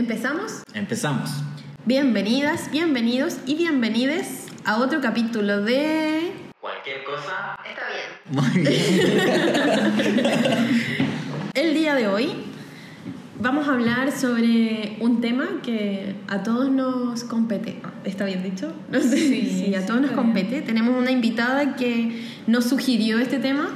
[0.00, 0.62] ¿Empezamos?
[0.72, 1.28] Empezamos.
[1.84, 6.32] Bienvenidas, bienvenidos y bienvenides a otro capítulo de...
[6.58, 7.58] Cualquier cosa.
[7.68, 8.06] Está bien.
[8.30, 8.80] Muy bien.
[11.54, 12.30] El día de hoy
[13.40, 17.76] vamos a hablar sobre un tema que a todos nos compete.
[17.84, 18.72] Ah, ¿Está bien dicho?
[18.90, 20.22] No sé Sí, si a todos nos bien.
[20.22, 20.62] compete.
[20.62, 23.68] Tenemos una invitada que nos sugirió este tema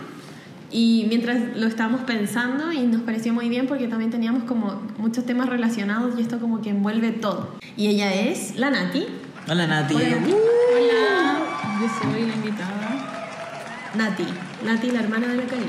[0.74, 5.24] y mientras lo estábamos pensando y nos pareció muy bien porque también teníamos como muchos
[5.24, 7.54] temas relacionados y esto como que envuelve todo.
[7.76, 9.06] Y ella es la Nati.
[9.48, 9.94] Hola Nati.
[9.94, 11.38] Hola,
[11.80, 13.90] yo soy la invitada.
[13.96, 14.24] Nati.
[14.64, 15.68] Nati, la hermana de la Karina.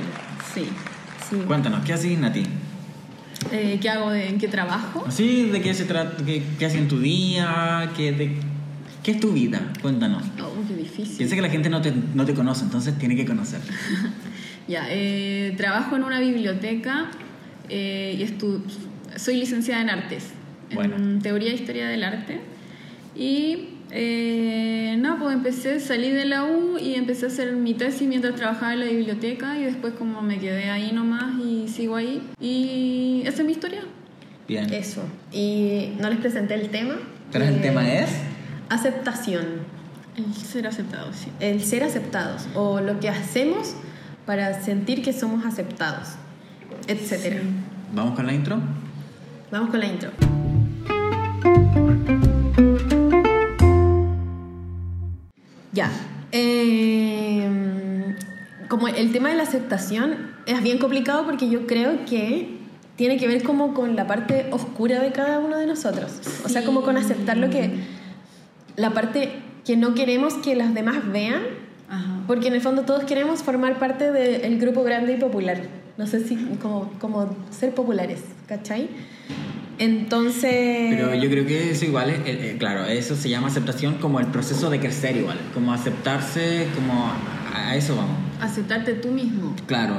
[0.56, 0.66] Sí.
[1.30, 1.36] Sí.
[1.46, 2.44] Cuéntanos, ¿qué haces Nati?
[3.52, 4.10] Eh, ¿Qué hago?
[4.10, 5.04] De, ¿En qué trabajo?
[5.08, 6.26] Así, ¿de qué se trata?
[6.26, 7.92] ¿Qué, qué haces en tu día?
[7.96, 8.38] ¿Qué, de-
[9.04, 9.62] ¿Qué es tu vida?
[9.84, 10.24] Cuéntanos.
[10.42, 11.16] Oh, qué difícil.
[11.18, 13.62] Piensa que la gente no te, no te conoce, entonces tiene que conocer.
[14.68, 17.08] Ya, eh, trabajo en una biblioteca
[17.70, 18.62] eh, y estu-
[19.16, 20.30] soy licenciada en artes,
[20.74, 20.96] Bueno.
[20.96, 22.40] en teoría e historia del arte.
[23.16, 28.08] Y eh, no, pues empecé, salí de la U y empecé a hacer mi tesis
[28.08, 32.22] mientras trabajaba en la biblioteca y después como me quedé ahí nomás y sigo ahí.
[32.42, 33.82] Y esa es mi historia.
[34.48, 34.72] Bien.
[34.74, 35.02] Eso.
[35.32, 36.96] Y no les presenté el tema.
[37.32, 38.10] Pero el Eh, tema es...
[38.70, 39.46] Aceptación.
[40.18, 41.28] El ser aceptado, sí.
[41.40, 42.48] El ser aceptados.
[42.56, 43.76] O lo que hacemos
[44.26, 46.10] para sentir que somos aceptados.
[46.88, 47.42] Etcétera.
[47.94, 48.60] ¿Vamos con la intro?
[49.52, 50.12] Vamos con la intro.
[55.72, 55.92] Ya.
[56.32, 58.16] Eh,
[58.70, 62.58] como el tema de la aceptación es bien complicado porque yo creo que
[62.96, 66.12] tiene que ver como con la parte oscura de cada uno de nosotros.
[66.44, 67.72] O sea, como con aceptar lo que...
[68.78, 71.42] La parte que no queremos que las demás vean,
[71.90, 72.24] Ajá.
[72.28, 75.62] porque en el fondo todos queremos formar parte del grupo grande y popular.
[75.98, 78.90] No sé si como, como ser populares, ¿cachai?
[79.78, 80.88] Entonces...
[80.90, 84.20] Pero yo creo que eso igual es, eh, eh, claro, eso se llama aceptación como
[84.20, 87.06] el proceso de crecer igual, como aceptarse, como
[87.54, 88.16] a, a eso vamos.
[88.42, 89.54] Aceptarte tú mismo.
[89.68, 89.96] Claro,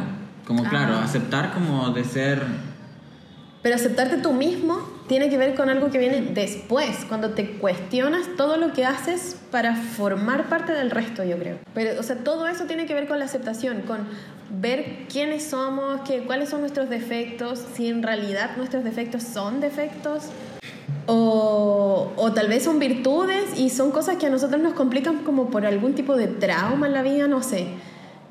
[0.47, 0.69] como Ah.
[0.71, 2.43] claro, aceptar como de ser...
[3.67, 4.79] Pero aceptarte tú mismo
[5.09, 9.41] tiene que ver con algo que viene después, cuando te cuestionas todo lo que haces
[9.51, 11.59] para formar parte del resto, yo creo.
[11.75, 14.07] Pero, o sea, todo eso tiene que ver con la aceptación, con
[14.51, 20.27] ver quiénes somos, que, cuáles son nuestros defectos, si en realidad nuestros defectos son defectos.
[21.07, 25.51] O, o tal vez son virtudes y son cosas que a nosotros nos complican como
[25.51, 27.67] por algún tipo de trauma en la vida, no sé.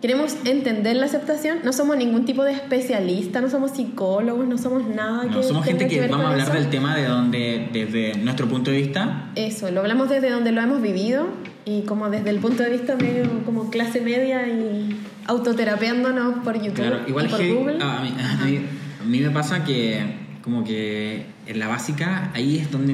[0.05, 4.85] Queremos entender la aceptación, no somos ningún tipo de especialista, no somos psicólogos, no somos
[4.87, 6.55] nada No, que somos gente que ver vamos a hablar eso.
[6.55, 10.61] del tema de donde, desde nuestro punto de vista, Eso, lo hablamos desde donde lo
[10.61, 11.25] hemos vivido
[11.65, 14.95] y como desde el punto de vista medio como clase media y
[15.25, 17.77] autoterapeándonos por YouTube Claro, igual y por que Google.
[17.81, 18.59] a mí, a mí-
[19.01, 20.03] a mí me pasa que
[20.43, 22.93] como que en la básica ahí es donde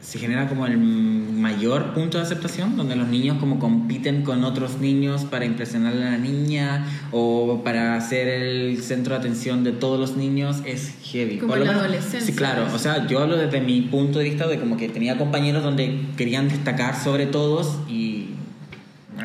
[0.00, 4.78] se genera como el mayor punto de aceptación, donde los niños como compiten con otros
[4.78, 9.98] niños para impresionar a la niña o para ser el centro de atención de todos
[9.98, 11.38] los niños, es heavy.
[11.38, 12.20] Como en la adolescencia.
[12.20, 15.18] Sí, claro, o sea, yo hablo desde mi punto de vista de como que tenía
[15.18, 18.30] compañeros donde querían destacar sobre todos y...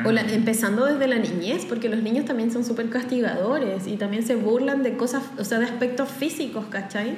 [0.04, 4.26] O la- empezando desde la niñez, porque los niños también son súper castigadores y también
[4.26, 7.16] se burlan de cosas, o sea, de aspectos físicos, ¿cachai?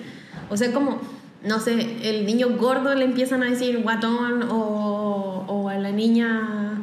[0.51, 1.01] O sea, como,
[1.47, 6.83] no sé, el niño gordo le empiezan a decir guatón o, o a la niña,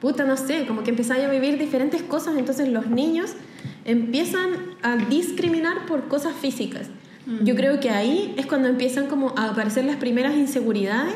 [0.00, 3.32] puta, no sé, como que empezáis a vivir diferentes cosas, entonces los niños
[3.84, 4.48] empiezan
[4.82, 6.88] a discriminar por cosas físicas.
[7.42, 11.14] Yo creo que ahí es cuando empiezan como a aparecer las primeras inseguridades.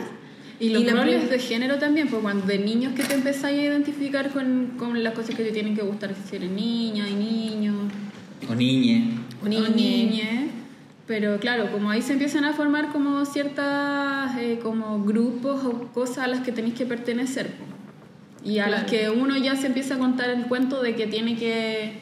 [0.59, 4.31] Y los roles de género también, pues cuando de niños que te empezáis a identificar
[4.31, 7.75] con, con las cosas que te tienen que gustar, si eres niña y niño,
[8.49, 9.11] O niñe.
[9.41, 10.60] O o niñe.
[11.11, 16.19] Pero claro, como ahí se empiezan a formar como ciertas eh, como grupos o cosas
[16.19, 17.51] a las que tenéis que pertenecer.
[18.45, 19.15] Y a las que Claro.
[19.21, 21.99] uno ya se empieza a contar el cuento de que tiene que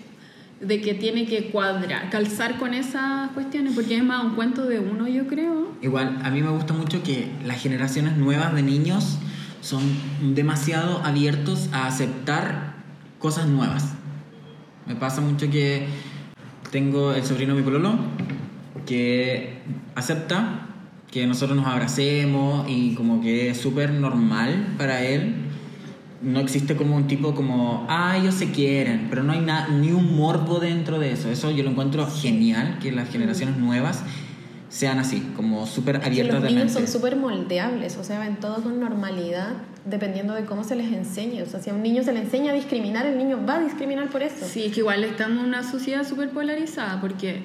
[0.60, 4.78] de que tiene que cuadrar, calzar con esas cuestiones, porque es más un cuento de
[4.78, 5.68] uno, yo creo.
[5.80, 9.16] Igual, a mí me gusta mucho que las generaciones nuevas de niños
[9.62, 9.80] son
[10.34, 12.74] demasiado abiertos a aceptar
[13.18, 13.94] cosas nuevas.
[14.86, 15.86] Me pasa mucho que
[16.70, 17.98] tengo el sobrino de mi pololo
[18.88, 19.58] que
[19.94, 20.66] acepta
[21.10, 25.34] que nosotros nos abracemos y como que es súper normal para él.
[26.22, 29.92] No existe como un tipo como, ah, ellos se quieren, pero no hay na- ni
[29.92, 31.30] un morbo dentro de eso.
[31.30, 34.02] Eso yo lo encuentro genial, que las generaciones nuevas
[34.68, 36.80] sean así, como súper Que abiertas los de niños mente.
[36.80, 39.52] son súper moldeables, o sea, ven todo con normalidad,
[39.84, 41.42] dependiendo de cómo se les enseñe.
[41.42, 43.60] O sea, si a un niño se le enseña a discriminar, el niño va a
[43.60, 44.44] discriminar por eso.
[44.46, 47.44] Sí, es que igual estamos en una sociedad súper polarizada porque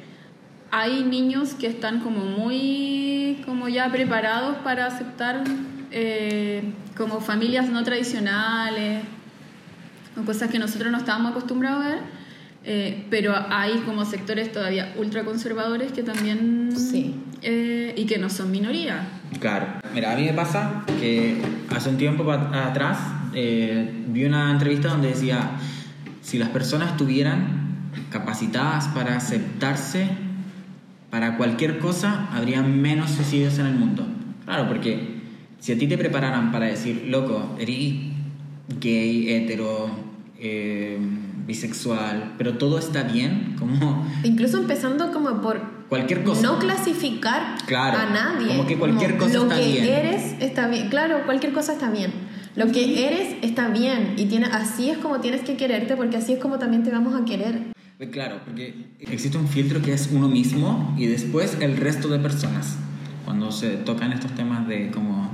[0.75, 5.43] hay niños que están como muy como ya preparados para aceptar
[5.91, 6.63] eh,
[6.97, 9.03] como familias no tradicionales
[10.19, 11.99] o cosas que nosotros no estábamos acostumbrados a ver.
[12.65, 17.17] eh, pero hay como sectores todavía ultraconservadores que también Sí.
[17.43, 19.07] eh, y que no son minoría
[19.39, 19.67] Claro.
[19.93, 21.39] Mira, a mí me pasa que
[21.75, 22.97] hace un tiempo atrás
[23.35, 25.51] eh, vi una entrevista donde decía,
[26.21, 30.07] si las personas estuvieran capacitadas para aceptarse
[31.13, 34.03] para cualquier cosa, habría menos suicidios en el mundo.
[34.45, 35.21] Claro, porque
[35.59, 37.93] si a ti te prepararan para decir, loco, eres
[38.81, 39.91] gay, hetero,
[40.39, 40.97] eh,
[41.45, 46.41] bisexual, pero todo está bien, como Incluso empezando como por cualquier cosa.
[46.41, 48.47] no clasificar Claro, a nadie.
[48.47, 49.83] como que cualquier cosa lo está que bien.
[49.85, 50.89] eres está bien.
[50.89, 52.11] Claro, cualquier cosa está bien.
[52.55, 56.33] Lo que eres está bien y tiene, así es como tienes que quererte porque así
[56.33, 57.72] es como también te vamos a querer.
[58.03, 62.19] Pues Claro, porque existe un filtro que es uno mismo y después el resto de
[62.19, 62.77] personas.
[63.23, 65.31] Cuando se tocan estos temas de como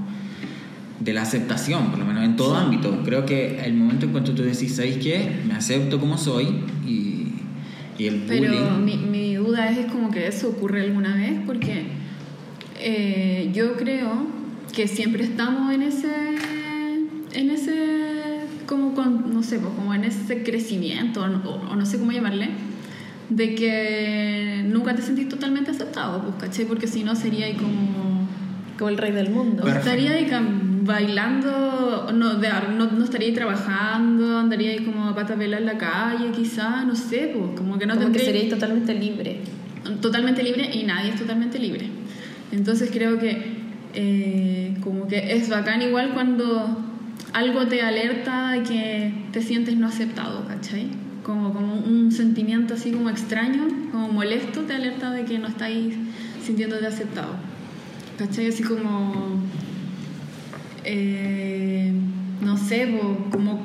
[1.00, 3.01] de la aceptación, por lo menos en todo ámbito.
[3.04, 5.39] Creo que el momento en cuanto tú decís, ¿sabéis qué?
[5.48, 6.45] Me acepto como soy
[6.86, 7.33] y,
[7.98, 8.86] y el Pero bullying.
[8.86, 11.86] mi, mi duda es, es como que eso ocurre alguna vez, porque
[12.80, 14.27] eh, yo creo
[14.74, 16.13] que siempre estamos en ese,
[17.33, 18.19] en ese,
[18.69, 22.12] como con, no sé, pues, como en ese crecimiento, o, no- o no sé cómo
[22.12, 22.50] llamarle,
[23.30, 26.66] de que nunca te sentís totalmente aceptado, pues, ¿cachai?
[26.66, 28.27] Porque si no sería ahí como...
[28.77, 29.63] Como el rey del mundo.
[29.63, 29.89] Perfecto.
[29.89, 30.25] Estaría ahí
[30.86, 35.66] bailando, no, de- no, no estaría ahí trabajando, andaría ahí como a pata pela en
[35.66, 39.42] la calle, quizás, no sé, pues, como que no como que tendría- serías totalmente libre.
[40.01, 41.88] totalmente libre y nadie es totalmente libre.
[42.51, 43.57] Entonces creo que
[43.95, 46.77] eh, como que es bacán igual cuando
[47.33, 50.87] algo te alerta de que te sientes no aceptado, ¿cachai?
[51.23, 55.93] Como, como un sentimiento así como extraño, como molesto, te alerta de que no estáis
[56.43, 57.35] sintiéndote aceptado.
[58.17, 58.47] ¿Cachai?
[58.47, 59.39] Así como...
[60.83, 61.91] eh,
[62.41, 62.97] no sé,
[63.31, 63.61] como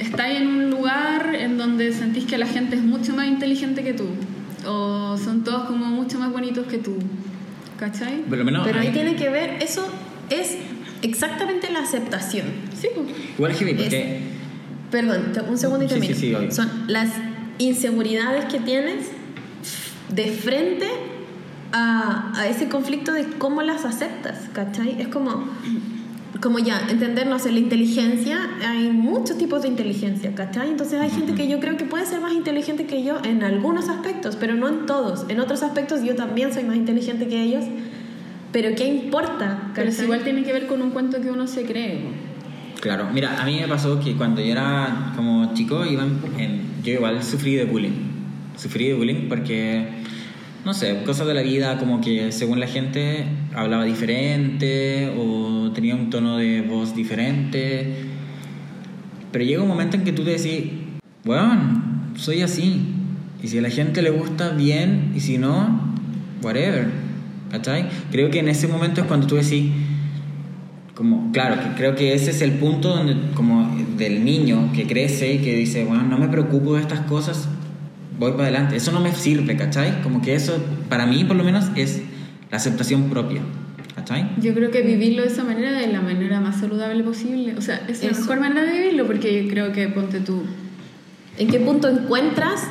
[0.00, 3.92] estáis en un lugar en donde sentís que la gente es mucho más inteligente que
[3.94, 4.06] tú
[4.66, 6.94] o son todos como mucho más bonitos que tú
[7.78, 8.22] ¿cachai?
[8.28, 9.86] Menos Pero ahí hay- tiene que ver, eso
[10.28, 10.56] es
[11.02, 12.46] exactamente la aceptación.
[12.74, 12.88] sí.
[13.36, 14.20] Igual porque
[14.90, 16.14] Perdón, un segundo y Sí, termino.
[16.14, 16.50] sí, sí, obvio.
[16.50, 17.08] Son las
[17.58, 19.06] inseguridades que tienes
[20.08, 20.86] de frente
[21.72, 25.00] a, a ese conflicto de cómo las aceptas, ¿cachai?
[25.00, 25.44] Es como,
[26.42, 30.68] como ya, entender, no sé, la inteligencia, hay muchos tipos de inteligencia, ¿cachai?
[30.68, 33.88] Entonces hay gente que yo creo que puede ser más inteligente que yo en algunos
[33.88, 35.26] aspectos, pero no en todos.
[35.28, 37.64] En otros aspectos yo también soy más inteligente que ellos,
[38.52, 39.70] pero ¿qué importa?
[39.74, 40.04] pero es ¿cachai?
[40.06, 42.00] igual tiene que ver con un cuento que uno se cree
[42.80, 46.60] Claro, mira, a mí me pasó que cuando yo era como chico, iba en- en-
[46.82, 47.90] yo igual sufrí de bullying.
[48.56, 49.86] Sufrí de bullying porque,
[50.64, 55.94] no sé, cosas de la vida, como que según la gente hablaba diferente o tenía
[55.94, 57.96] un tono de voz diferente.
[59.30, 60.72] Pero llega un momento en que tú te decís,
[61.24, 61.82] bueno,
[62.16, 62.80] soy así.
[63.42, 65.94] Y si a la gente le gusta, bien, y si no,
[66.42, 66.88] whatever.
[67.50, 67.88] ¿Cachai?
[68.10, 69.70] Creo que en ese momento es cuando tú decís,
[70.94, 75.32] como claro que creo que ese es el punto donde como del niño que crece
[75.32, 77.48] y que dice bueno no me preocupo de estas cosas
[78.18, 80.02] voy para adelante eso no me sirve ¿cachai?
[80.02, 82.02] como que eso para mí por lo menos es
[82.50, 83.40] la aceptación propia
[83.94, 84.28] ¿cachai?
[84.42, 87.80] yo creo que vivirlo de esa manera es la manera más saludable posible o sea
[87.88, 88.20] es la Eso.
[88.20, 90.42] mejor manera de vivirlo porque yo creo que ponte tú
[91.38, 92.68] ¿En qué punto encuentras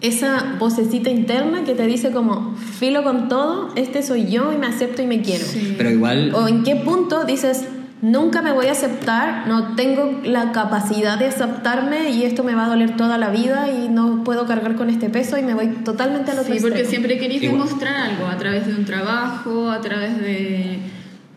[0.00, 4.66] esa vocecita interna que te dice como, filo con todo, este soy yo y me
[4.66, 5.44] acepto y me quiero?
[5.44, 5.74] Sí.
[5.76, 7.64] pero igual ¿O en qué punto dices,
[8.02, 12.64] nunca me voy a aceptar, no tengo la capacidad de aceptarme y esto me va
[12.64, 15.66] a doler toda la vida y no puedo cargar con este peso y me voy
[15.84, 16.90] totalmente al otro Sí, porque extremo"?
[16.90, 17.58] siempre queréis Igual.
[17.66, 20.78] demostrar algo a través de un trabajo, a través de,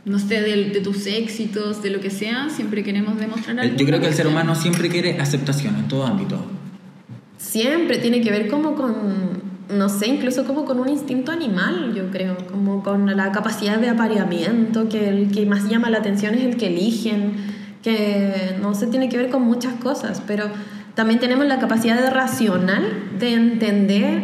[0.06, 3.74] no sé, de, de tus éxitos, de lo que sea, siempre queremos demostrar algo.
[3.74, 6.38] el- yo creo que el ser humano siempre quiere aceptación en todo ámbito
[7.44, 12.10] Siempre tiene que ver como con, no sé, incluso como con un instinto animal, yo
[12.10, 16.46] creo, como con la capacidad de apareamiento, que el que más llama la atención es
[16.46, 17.34] el que eligen,
[17.84, 20.46] que no sé, tiene que ver con muchas cosas, pero
[20.96, 22.84] también tenemos la capacidad de racional
[23.20, 24.24] de entender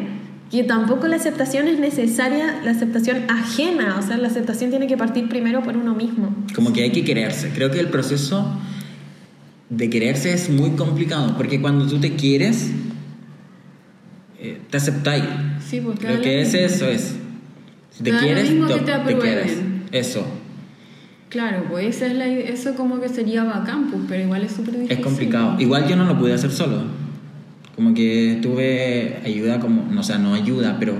[0.49, 4.97] que tampoco la aceptación es necesaria, la aceptación ajena, o sea, la aceptación tiene que
[4.97, 6.33] partir primero por uno mismo.
[6.55, 8.45] como que hay que quererse creo que el proceso
[9.69, 12.71] de quererse es muy complicado porque cuando tú te quieres
[14.41, 15.23] eh, te aceptáis
[15.65, 17.15] Sí, pues da que lo es eso es.
[17.91, 19.57] Si te lo quieres, mismo te, que te te quieres.
[19.91, 20.25] Eso.
[21.29, 24.73] Claro, pues esa es la, eso como que sería bacán, pues, pero igual es súper
[24.73, 24.97] difícil.
[24.97, 25.59] Es complicado.
[25.59, 26.83] Igual yo no lo pude hacer solo.
[27.75, 30.95] Como que tuve ayuda, como, no, o sea, no ayuda, pero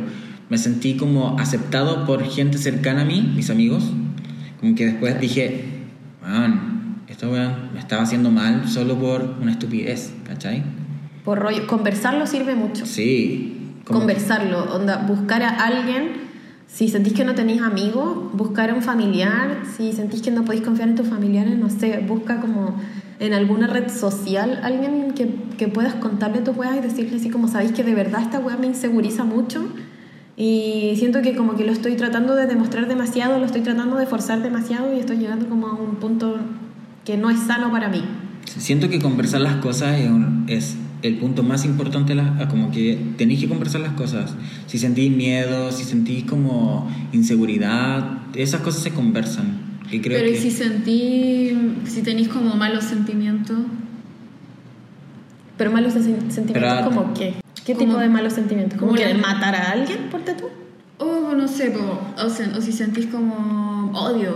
[0.50, 3.91] me sentí como aceptado por gente cercana a mí, mis amigos.
[4.60, 5.63] Como que después dije,
[6.22, 10.63] man, esto me estaba haciendo mal solo por una estupidez, ¿cachai?
[11.29, 12.88] Por rollo, conversarlo sirve mucho.
[12.88, 13.55] Sí.
[13.86, 16.07] Conversarlo, onda, buscar a alguien.
[16.65, 19.59] Si sentís que no tenéis amigos, buscar a un familiar.
[19.77, 22.81] Si sentís que no podéis confiar en tus familiares, no sé, busca como
[23.19, 27.48] en alguna red social alguien que, que puedas contarle tus weas y decirle así como,
[27.48, 29.67] sabéis que de verdad esta wea me inseguriza mucho.
[30.36, 34.07] Y siento que como que lo estoy tratando de demostrar demasiado, lo estoy tratando de
[34.07, 36.38] forzar demasiado y estoy llegando como a un punto
[37.05, 38.03] que no es sano para mí.
[38.57, 42.97] Siento que conversar las cosas es, un- es el punto más importante, las- como que
[43.17, 44.33] tenéis que conversar las cosas.
[44.67, 49.69] Si sentís miedo, si sentís como inseguridad, esas cosas se conversan.
[49.91, 50.39] Y creo Pero ¿y que...
[50.41, 51.51] si sentí,
[51.85, 53.57] si tenéis como malos sentimientos?
[55.57, 57.35] Pero malos sen- sentimientos Pero- como qué?
[57.65, 58.79] ¿Qué Como- tipo de malos sentimientos?
[58.79, 60.09] ¿Como la- matar a alguien?
[60.11, 60.45] Ponte tú.
[60.97, 64.35] O no sé, po, o, sen- o si sentís como odio,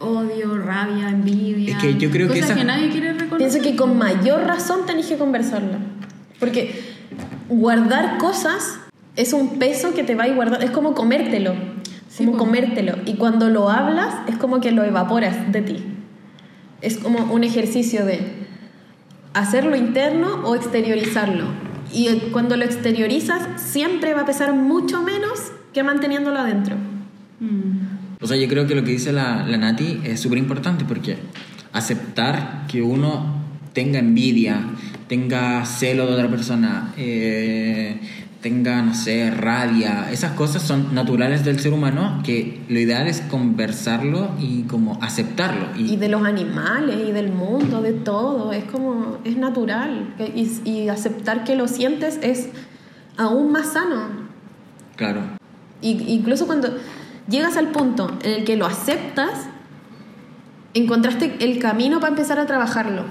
[0.00, 1.76] odio, rabia, envidia.
[1.76, 3.38] Es que yo creo que cosas esa- que nadie quiere reconocer.
[3.38, 5.78] Pienso que con mayor razón tenéis que conversarlo.
[6.38, 6.80] Porque
[7.48, 8.78] guardar cosas
[9.16, 10.64] es un peso que te va a ir guardando.
[10.64, 11.54] Es como comértelo.
[12.08, 12.94] Sí, como comértelo.
[13.06, 15.84] Y cuando lo hablas, es como que lo evaporas de ti.
[16.82, 18.20] Es como un ejercicio de
[19.34, 21.44] hacerlo interno o exteriorizarlo.
[21.92, 26.76] Y cuando lo exteriorizas, siempre va a pesar mucho menos que manteniéndolo adentro.
[27.40, 27.96] Mm.
[28.20, 31.16] O sea, yo creo que lo que dice la, la Nati es súper importante porque
[31.72, 34.64] aceptar que uno tenga envidia,
[35.08, 38.00] tenga celo de otra persona, eh,
[38.40, 43.20] tenga, no sé, rabia, esas cosas son naturales del ser humano que lo ideal es
[43.20, 45.66] conversarlo y como aceptarlo.
[45.76, 48.52] Y, y de los animales y del mundo, de todo.
[48.52, 50.14] Es como, es natural.
[50.34, 52.48] Y, y aceptar que lo sientes es
[53.16, 54.08] aún más sano.
[54.94, 55.20] claro,
[55.82, 56.68] Y, incluso cuando
[57.28, 59.48] llegas al punto en el que lo aceptas,
[60.74, 63.04] encontraste el camino para empezar a trabajarlo.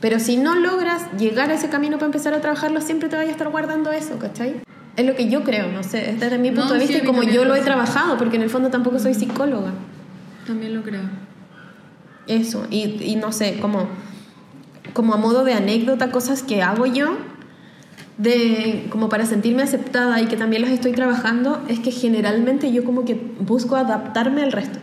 [0.00, 3.30] Pero si no logras llegar a ese camino para empezar a trabajarlo, siempre te vayas
[3.30, 4.60] a estar guardando eso, ¿cachai?
[4.96, 7.06] Es lo que yo creo, no sé, es desde mi No, punto de vista y
[7.06, 9.70] como yo lo he trabajado, porque en el fondo tampoco soy psicóloga.
[10.46, 11.02] También lo creo.
[12.26, 13.86] Eso, y, y no sé, como,
[14.92, 17.16] como a modo de anécdota, cosas que hago yo,
[18.18, 22.84] de, como para sentirme aceptada y que también las estoy trabajando, es que generalmente yo
[22.84, 24.78] como que busco adaptarme al resto.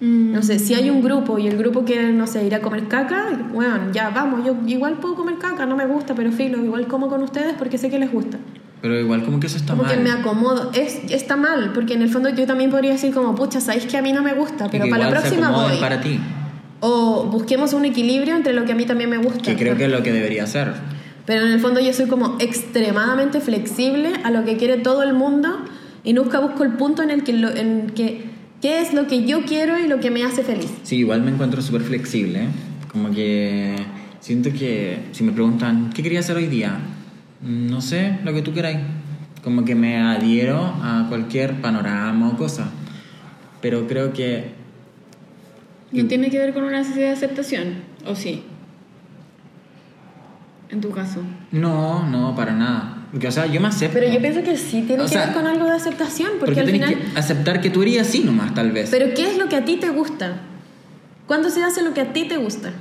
[0.00, 0.32] Mm.
[0.32, 2.86] No sé, si hay un grupo y el grupo quiere, no sé, ir a comer
[2.86, 6.86] caca, bueno, ya vamos, yo igual puedo comer caca, no me gusta, pero filo, igual
[6.86, 8.36] como con ustedes porque sé que les gusta.
[8.82, 9.94] pero igual como que eso está Como mal.
[9.96, 10.70] que me acomodo.
[10.74, 13.96] Es, está mal, porque en el fondo yo también podría decir como, pucha, sabéis que
[13.96, 15.80] a mí no me gusta, pero que para la próxima voy.
[15.80, 16.20] para ti,
[16.80, 19.40] O busquemos un equilibrio entre lo que a mí también me gusta.
[19.50, 20.74] que creo que es lo que debería ser.
[21.26, 25.12] Pero en el fondo yo soy como extremadamente flexible a lo que quiere todo el
[25.12, 25.48] mundo
[26.04, 28.24] y nunca busco el punto en el que, lo, en que
[28.62, 30.70] qué es lo que yo quiero y lo que me hace feliz.
[30.84, 32.44] Sí, igual me encuentro súper flexible.
[32.44, 32.48] ¿eh?
[32.92, 33.74] Como que
[34.20, 36.78] siento que si me preguntan, ¿qué quería hacer hoy día?
[37.42, 38.78] Mm, No sé, lo que tú queráis.
[39.42, 42.70] Como que me adhiero a cualquier panorama o cosa.
[43.60, 44.52] Pero creo que
[45.92, 47.74] No tiene que ver con una necesidad de aceptación,
[48.06, 48.42] ¿o sí?
[50.68, 51.20] En tu caso.
[51.52, 52.92] no, no, para nada.
[53.12, 53.98] Porque, o sea, yo me acepto.
[53.98, 56.54] Pero yo pienso que sí tiene O que sea, ver con algo de aceptación, porque,
[56.56, 57.12] Porque al tenés final...
[57.12, 58.90] que aceptar que tú eres así nomás, tal vez.
[58.90, 60.40] Pero ¿qué es lo que a ti te gusta?
[61.26, 62.72] ¿Cuándo se hace lo que a ti te gusta?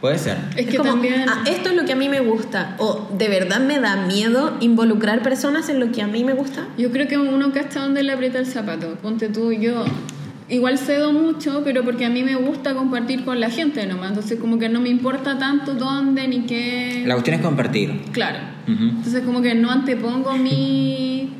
[0.00, 0.36] Puede ser.
[0.56, 1.26] Es que como, también.
[1.28, 2.74] "Ah, esto es lo que a mí me gusta.
[2.78, 6.66] O de verdad me da miedo involucrar personas en lo que a mí me gusta.
[6.76, 8.96] Yo creo que uno que hasta donde le aprieta el zapato.
[9.00, 9.84] Ponte tú y yo.
[10.48, 14.10] Igual cedo mucho, pero porque a mí me gusta compartir con la gente nomás.
[14.10, 17.02] Entonces, como que no me importa tanto dónde ni qué.
[17.04, 17.92] La cuestión es compartir.
[18.12, 18.38] Claro.
[18.68, 21.30] Entonces, como que no antepongo mi.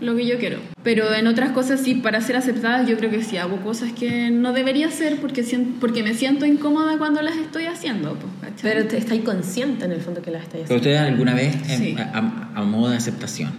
[0.00, 0.58] lo que yo quiero.
[0.84, 4.30] Pero en otras cosas, sí, para ser aceptadas, yo creo que sí hago cosas que
[4.30, 8.14] no debería hacer porque, sien- porque me siento incómoda cuando las estoy haciendo.
[8.14, 8.52] pues.
[8.62, 10.96] Pero te estáis consciente en el fondo que las estáis Pero haciendo.
[10.98, 11.96] ustedes alguna vez, en- Sí.
[11.98, 13.50] a, a- a modo de aceptación,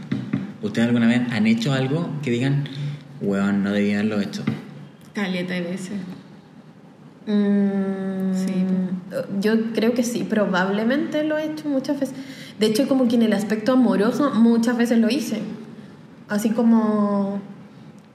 [0.62, 2.66] ¿ustedes alguna vez han hecho algo que digan,
[3.20, 4.44] weón, no debía haberlo hecho?
[5.18, 5.94] Caleta de veces.
[7.26, 8.66] Mm, Sí.
[9.42, 12.16] Yo creo que sí, probablemente lo he hecho muchas veces.
[12.60, 15.40] De hecho, como que en el aspecto amoroso muchas veces lo hice.
[16.30, 17.42] Así como,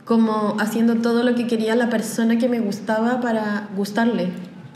[0.04, 4.28] como haciendo todo lo que quería la persona que me gustaba para gustarle.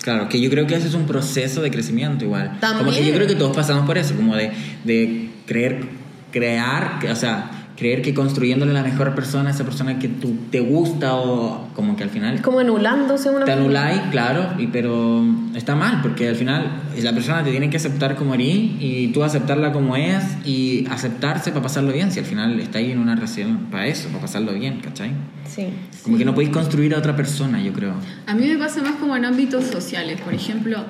[0.03, 2.59] Claro, que yo creo que ese es un proceso de crecimiento igual.
[2.61, 3.05] Como que También.
[3.05, 4.51] yo creo que todos pasamos por eso, como de,
[4.85, 5.87] de creer,
[6.33, 10.61] crear, o sea, creer que construyéndole la mejor persona a esa persona que tú te
[10.61, 15.23] gusta o como que al final Es como anulándose una te anuláis, claro, y, pero
[15.55, 19.23] está mal porque al final la persona te tiene que aceptar como eres y tú
[19.23, 23.67] aceptarla como es y aceptarse para pasarlo bien, si al final estáis en una relación
[23.71, 25.11] para eso, para pasarlo bien, ¿cachai?
[25.47, 25.69] Sí.
[26.03, 27.95] Como que no podéis construir a otra persona, yo creo.
[28.27, 30.85] A mí me pasa más como en ámbitos sociales, por ejemplo,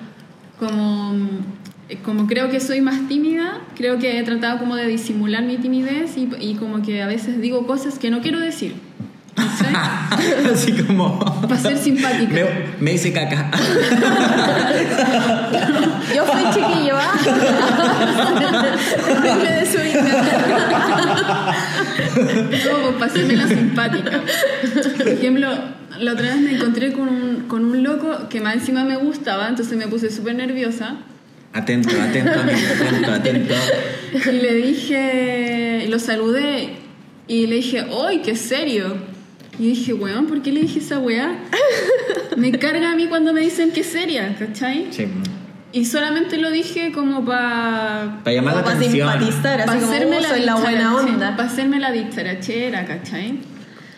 [0.59, 1.14] como,
[2.05, 6.16] como creo que soy más tímida, creo que he tratado como de disimular mi timidez
[6.16, 8.75] y, y como que a veces digo cosas que no quiero decir.
[10.52, 11.19] Así como...
[11.43, 12.35] Para ser simpática.
[12.35, 12.47] Me,
[12.81, 13.50] me hice caca.
[16.14, 17.12] Yo fui chiquillo, ¿ah?
[19.43, 20.02] Me desubica.
[22.14, 24.23] Pues para hacerme la simpática.
[24.97, 25.49] Por ejemplo,
[25.99, 29.49] la otra vez me encontré con un, con un loco que más encima me gustaba,
[29.49, 30.97] entonces me puse súper nerviosa.
[31.53, 33.55] Atento, atento, atento, atento.
[34.12, 36.71] Y le dije, y lo saludé
[37.29, 38.97] y le dije, ¡ay, qué serio!
[39.59, 41.35] Y dije, weón, ¿por qué le dije esa weá?
[42.37, 44.88] Me carga a mí cuando me dicen que es seria, ¿cachai?
[44.91, 45.07] Sí,
[45.73, 49.11] Y solamente lo dije como para para llamar la Como para atención.
[49.12, 51.37] simpatizar, así para como, hacerme "Oh, la soy la buena onda.
[51.37, 53.38] Para hacerme la dicharachera, ¿cachai?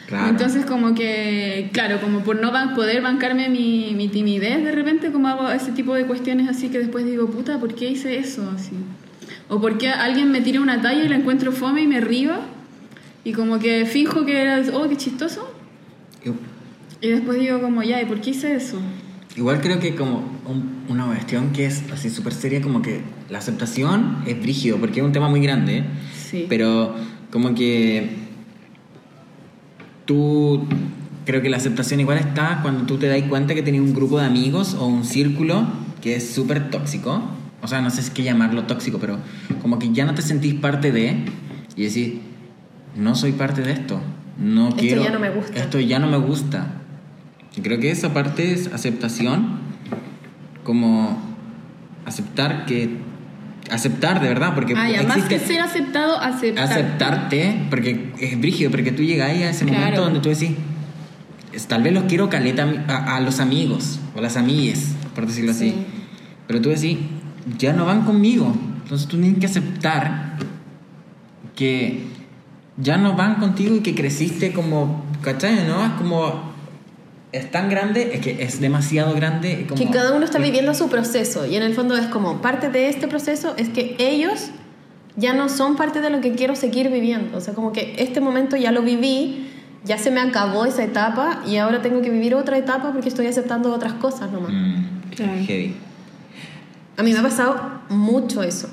[0.08, 0.28] Claro.
[0.30, 5.12] Entonces como que, claro, como por no ban- poder bancarme mi, mi timidez, de repente
[5.12, 8.50] como hago ese tipo de cuestiones así que después digo, puta, ¿por qué hice eso?
[8.54, 8.72] Así.
[9.50, 12.32] O por qué alguien me tira una talla y la encuentro fome y me río.
[13.24, 15.52] Y como que finjo que era, oh, qué chistoso.
[17.00, 18.80] Y después digo como, ya, ¿y por qué hice eso?
[19.36, 23.38] Igual creo que como un- una cuestión que es así súper seria, como que la
[23.38, 25.84] aceptación es brígido, porque es un tema muy grande,
[26.16, 26.46] Sí.
[26.48, 26.94] pero
[27.30, 28.10] como que
[30.08, 30.64] tú,
[31.26, 34.18] creo que la aceptación igual está cuando tú te das cuenta que tienes un grupo
[34.18, 35.66] de amigos o un círculo
[36.00, 37.20] que es súper tóxico,
[37.60, 39.18] o sea, no sé si es que llamarlo tóxico, pero
[39.60, 41.24] como que ya no te sentís parte de
[41.76, 42.14] y decís,
[42.96, 44.00] no soy parte de esto,
[44.38, 45.60] no Esto quiero, ya no me gusta.
[45.60, 46.68] esto ya no me gusta.
[47.54, 49.58] Y creo que esa parte es aceptación,
[50.64, 51.20] como
[52.06, 52.96] aceptar que,
[53.70, 56.64] aceptar de verdad, porque Ah, ya, más que ser aceptado, aceptar.
[56.64, 59.78] aceptarte, porque es brígido, porque tú llegas ahí a ese Claro.
[59.80, 60.50] momento donde tú decís,
[61.66, 65.70] tal vez los quiero caleta a a, los amigos o las amigues, por decirlo así,
[65.70, 65.74] Sí.
[66.46, 66.98] pero tú decís,
[67.58, 70.36] ya no van conmigo, entonces tú tienes que aceptar
[71.56, 72.04] que
[72.76, 75.66] ya no van contigo y que creciste como, ¿cachai?
[75.66, 75.84] ¿No?
[75.84, 76.52] Es como,
[77.32, 79.66] es tan grande, es que es demasiado grande.
[79.68, 82.70] Como, Que cada uno está viviendo su proceso y en el fondo es como parte
[82.70, 84.50] de este proceso es que ellos
[85.16, 87.36] ya no son parte de lo que quiero seguir viviendo.
[87.36, 89.48] O sea, como que este momento ya lo viví,
[89.84, 93.26] ya se me acabó esa etapa y ahora tengo que vivir otra etapa porque estoy
[93.26, 94.52] aceptando otras cosas nomás.
[94.52, 95.32] Mm, Claro.
[95.46, 95.74] heavy.
[96.96, 98.68] A mí me ha pasado mucho eso.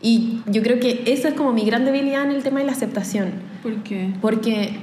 [0.00, 2.72] Y yo creo que esa es como mi gran debilidad en el tema de la
[2.72, 3.30] aceptación.
[3.62, 4.12] ¿Por qué?
[4.20, 4.78] Porque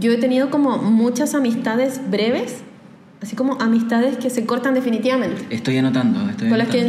[0.00, 2.58] yo he tenido como muchas amistades breves,
[3.22, 5.42] así como amistades que se cortan definitivamente.
[5.50, 6.80] Estoy anotando, estoy Con las que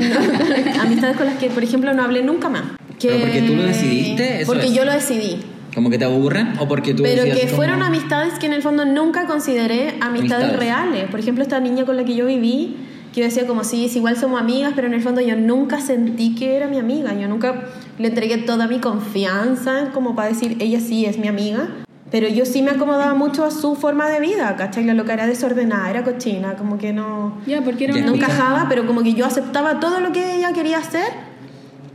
[0.80, 2.64] amistades con las que, por ejemplo, no hablé nunca más.
[3.00, 4.42] Que- ¿Pero porque tú lo decidiste?
[4.42, 4.74] Eso porque es.
[4.74, 5.38] yo lo decidí.
[5.76, 6.54] ¿Como que te aburren?
[6.60, 10.46] ¿O porque tú Pero que como- fueron amistades que en el fondo nunca consideré amistades,
[10.50, 10.60] Amistades.
[10.60, 11.10] reales.
[11.10, 12.78] Por ejemplo, esta niña con la que yo viví,
[13.12, 15.80] que yo decía como sí, sí, igual somos amigas, pero en el fondo yo nunca
[15.82, 17.14] sentí que era mi amiga.
[17.20, 17.64] Yo nunca
[17.98, 21.70] le entregué toda mi confianza como para decir, ella sí es mi amiga.
[22.14, 24.84] Pero yo sí me acomodaba mucho a su forma de vida, ¿cachai?
[24.86, 27.42] La loca era desordenada, era cochina, como que no...
[27.48, 28.02] Ya, porque era Ya.
[28.02, 31.08] una no encajaba, pero como que yo aceptaba todo lo que ella quería hacer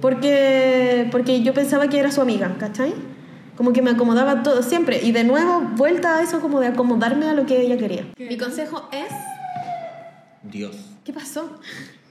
[0.01, 2.95] porque, porque yo pensaba que era su amiga, ¿cachai?
[3.57, 5.01] Como que me acomodaba todo siempre.
[5.05, 8.05] Y de nuevo, vuelta a eso como de acomodarme a lo que ella quería.
[8.17, 8.27] ¿Qué?
[8.27, 9.13] Mi consejo es...
[10.43, 10.75] Dios.
[11.05, 11.49] ¿Qué pasó?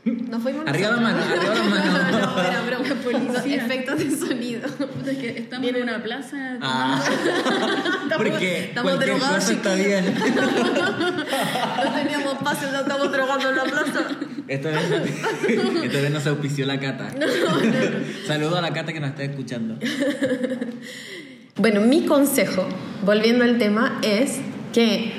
[0.05, 2.16] Nos fuimos Arriba la mano, arriba la mano.
[3.11, 3.19] No.
[3.19, 3.65] Policía.
[3.65, 4.69] Efectos de sonido.
[4.69, 6.57] Puta, es que estamos en una plaza.
[6.61, 7.01] Ah,
[8.17, 10.15] porque estamos drogados, cosa está bien.
[11.77, 14.07] No teníamos pases, no estamos drogando en la plaza.
[14.47, 14.91] Esta vez,
[15.83, 17.09] esta vez no se auspició la cata.
[18.25, 19.77] Saludo a la cata que nos está escuchando.
[21.55, 22.67] Bueno, mi consejo,
[23.03, 24.37] volviendo al tema, es
[24.73, 25.11] que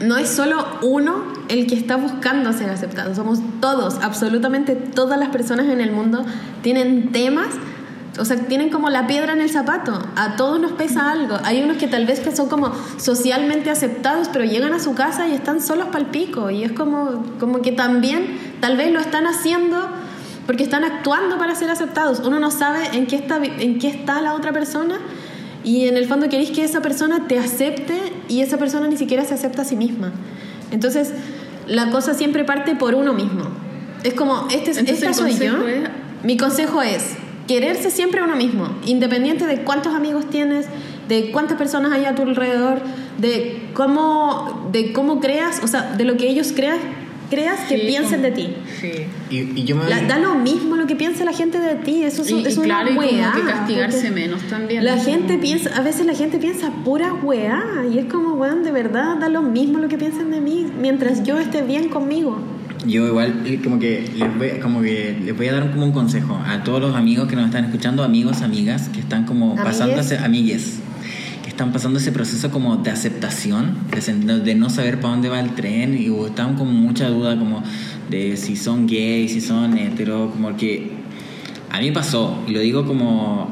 [0.00, 5.28] no es solo uno el que está buscando ser aceptado, somos todos, absolutamente todas las
[5.28, 6.24] personas en el mundo
[6.62, 7.48] tienen temas,
[8.18, 11.36] o sea, tienen como la piedra en el zapato, a todos nos pesa algo.
[11.44, 15.28] Hay unos que tal vez que son como socialmente aceptados, pero llegan a su casa
[15.28, 19.26] y están solos pal pico, y es como, como que también tal vez lo están
[19.26, 19.76] haciendo
[20.46, 22.20] porque están actuando para ser aceptados.
[22.20, 24.98] Uno no sabe en qué está, en qué está la otra persona
[25.64, 27.94] y en el fondo queréis que esa persona te acepte
[28.28, 30.12] y esa persona ni siquiera se acepta a sí misma.
[30.72, 31.12] Entonces,
[31.66, 33.44] la cosa siempre parte por uno mismo.
[34.04, 35.52] Es como, este, es- Entonces, esta soy yo.
[35.58, 35.90] consejo es-
[36.24, 37.04] Mi consejo es
[37.48, 40.66] quererse siempre a uno mismo, independiente de cuántos amigos tienes,
[41.08, 42.80] de cuántas personas hay a tu alrededor,
[43.18, 46.78] de cómo, de cómo creas, o sea, de lo que ellos crean,
[47.34, 48.54] creas que Sí, piensen como- de ti.
[48.80, 48.90] Sí.
[49.30, 52.02] Y, y yo me La- da lo mismo lo que piense la gente de ti,
[52.04, 54.84] eso es, Y, es y una claro, y como weá, que castigarse menos también.
[54.84, 58.62] La Como- gente piensa, a veces la gente piensa pura weá, y es como, weón,
[58.64, 62.38] de verdad, da lo mismo lo que piensen de mí, mientras yo esté bien conmigo.
[62.86, 65.92] Yo igual eh, como que les voy, como que les voy a dar como un
[65.92, 69.64] consejo a todos los amigos que nos están escuchando, amigos, amigas, que están como Amigues.
[69.64, 70.80] pasando ese, amigues,
[71.52, 73.76] están pasando ese proceso como de aceptación,
[74.44, 77.62] de, no saber para dónde va el tren y están con mucha duda como
[78.08, 80.92] de si son gays, si son hetero, como que
[81.70, 83.48] a mí pasó, y lo digo como,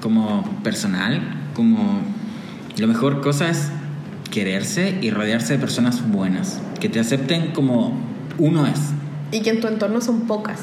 [0.00, 1.22] como personal,
[1.54, 2.00] como
[2.76, 3.70] lo mejor cosa es
[4.32, 7.96] quererse y rodearse de personas buenas, que te acepten como
[8.36, 8.80] uno es,
[9.30, 10.58] Y que en tu entorno son pocas.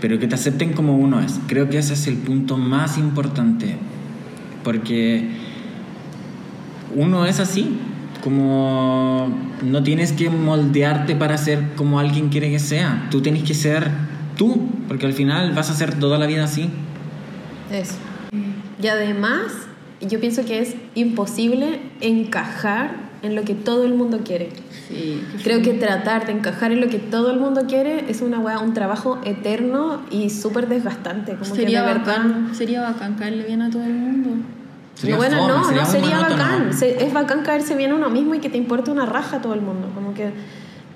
[0.00, 1.38] pero que te acepten como uno es.
[1.46, 3.76] Creo que ese es el punto más importante,
[4.62, 5.43] porque
[6.94, 7.76] uno es así,
[8.22, 9.28] como
[9.62, 13.90] no tienes que moldearte para ser como alguien quiere que sea, tú tienes que ser
[14.36, 16.70] tú, porque al final vas a ser toda la vida así.
[17.70, 17.94] Eso.
[18.82, 19.52] Y además,
[20.00, 24.50] yo pienso que es imposible encajar en lo que todo el mundo quiere.
[24.88, 28.38] Sí, Creo que tratar de encajar en lo que todo el mundo quiere es una
[28.38, 31.34] weá, un trabajo eterno y súper desgastante.
[31.34, 32.16] Como sería que de verdad.
[32.18, 34.30] bacán, sería bacán caerle bien a todo el mundo.
[34.94, 36.72] Sería bueno, fome, no, sería no sería bacán.
[36.72, 39.42] Se- es bacán caerse bien a uno mismo y que te importe una raja a
[39.42, 39.90] todo el mundo.
[39.94, 40.30] Como que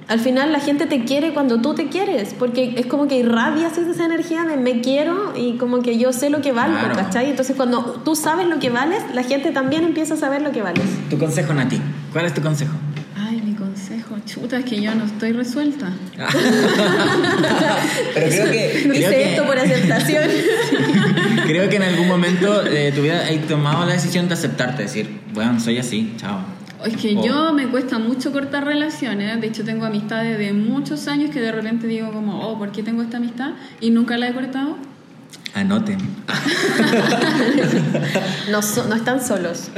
[0.07, 3.77] al final la gente te quiere cuando tú te quieres, porque es como que irradias
[3.77, 6.95] esa energía de me quiero y como que yo sé lo que valgo, Claro.
[6.95, 7.29] ¿cachai?
[7.29, 10.63] Entonces cuando tú sabes lo que vales, la gente también empieza a saber lo que
[10.63, 10.85] vales.
[11.11, 11.79] Tu consejo, Nati.
[12.13, 12.73] ¿Cuál es tu consejo?
[13.21, 15.91] Ay, mi consejo, chuta, es que yo no estoy resuelta.
[18.15, 18.81] Pero creo que...
[18.83, 20.25] creo Dice que- esto por aceptación.
[21.49, 25.09] Creo que en algún momento de tu vida has tomado la decisión de aceptarte, decir,
[25.33, 26.41] bueno, soy así, chao.
[26.85, 27.25] Es que Oh.
[27.27, 29.41] yo me cuesta mucho cortar relaciones.
[29.41, 32.83] De hecho, tengo amistades de muchos años que de repente digo como, oh, ¿por qué
[32.83, 33.53] tengo esta amistad?
[33.81, 34.77] Y nunca la he cortado.
[35.55, 35.99] Anoten.
[38.51, 39.71] No, so- no están solos.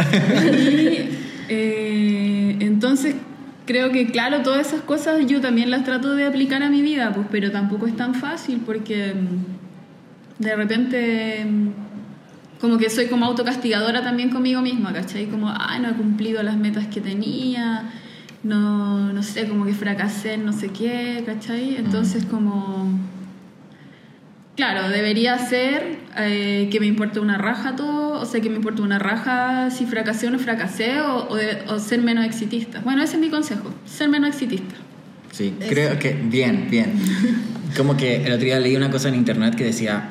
[0.53, 1.09] Y
[1.49, 3.15] eh, entonces
[3.67, 7.13] creo que, claro, todas esas cosas yo también las trato de aplicar a mi vida,
[7.15, 9.60] pues, pero tampoco es tan fácil porque mm,
[10.41, 11.47] de repente
[12.61, 15.27] como que soy como autocastigadora también conmigo misma, ¿cachai?
[15.27, 17.85] Como, ay, no he cumplido las metas que tenía,
[18.43, 21.77] no, no sé, como que fracasé en no sé qué, ¿cachai?
[21.77, 22.91] Entonces como...
[24.57, 28.83] Claro, debería ser eh, que me importe una raja todo, o sea, que me importe
[28.83, 32.81] una raja si fracasé o no fracasé, o, o de- o ser menos exitista.
[32.81, 34.75] Bueno, ese es mi consejo, ser menos exitista.
[35.33, 36.93] Sí, creo que bien, bien.
[37.77, 40.11] Como que el otro día leí una cosa en internet que decía,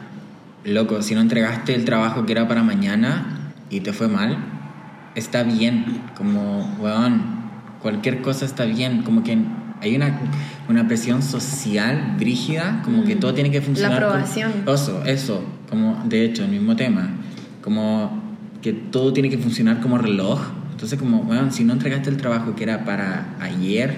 [0.65, 4.37] loco, si no entregaste el trabajo que era para mañana y te fue mal,
[5.15, 6.01] está bien.
[6.17, 7.21] Como, weón,
[7.81, 9.03] cualquier cosa está bien.
[9.03, 9.37] Como que
[9.81, 10.19] hay una,
[10.67, 13.93] una presión social brígida, como que todo tiene que funcionar.
[13.93, 14.51] La como- aprobación.
[14.67, 15.43] Eso, eso.
[15.69, 17.09] Como, de hecho, el mismo tema.
[17.63, 18.21] Como
[18.61, 20.41] que todo tiene que funcionar como reloj.
[20.71, 23.95] Entonces, como, weón, si no entregaste el trabajo que era para ayer,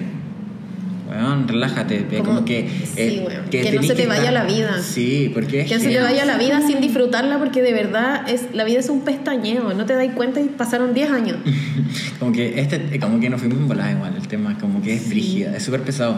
[1.16, 2.06] weón, relájate.
[2.06, 2.60] Como- Como, que.
[2.60, 4.82] eh, sí, weón, que no tenés se te vaya estar- la vida.
[4.82, 8.28] Sí, porque es Que no se te vaya la vida sin disfrutarla porque de verdad
[8.28, 11.36] es, la vida es un pestañeo, no te das cuenta y pasaron 10 años.
[12.18, 14.14] Como que, este, como que nos fuimos en volada igual.
[14.16, 16.16] El tema, como que es brígida, es súper pesado.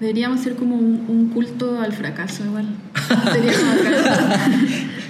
[0.00, 2.66] Deberíamos ser como un, un culto al fracaso igual.
[3.32, 3.52] Sería.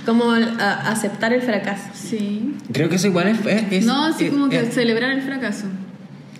[0.04, 1.84] Como a- aceptar el fracaso.
[1.94, 2.54] Sí.
[2.72, 3.38] Creo que eso igual es.
[3.46, 5.64] es- es- No, así es- como que es- celebrar el fracaso.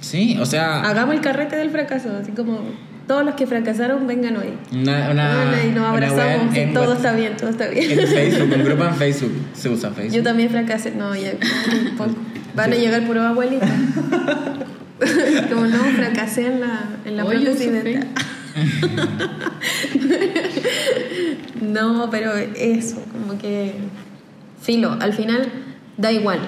[0.04, 0.82] Sí, o sea.
[0.82, 2.60] Hagamos el carrete del fracaso, así como
[3.06, 4.54] todos los que fracasasaron vengan hoy.
[4.72, 7.98] Una, una, y nos una abrazamos wea y todo está bien, todo está bien.
[7.98, 9.32] En Facebook, un grupo en Facebook.
[9.54, 10.14] Se usa Facebook.
[10.14, 12.14] Yo también fracasé, no, ya un poco.
[12.54, 13.68] Van a llegar puros abuelitos.
[15.50, 18.06] Como no, fracasé en la, en la dental.
[21.60, 23.72] No, pero eso, como que.
[24.62, 25.48] Filo, al final
[25.96, 26.38] da igual.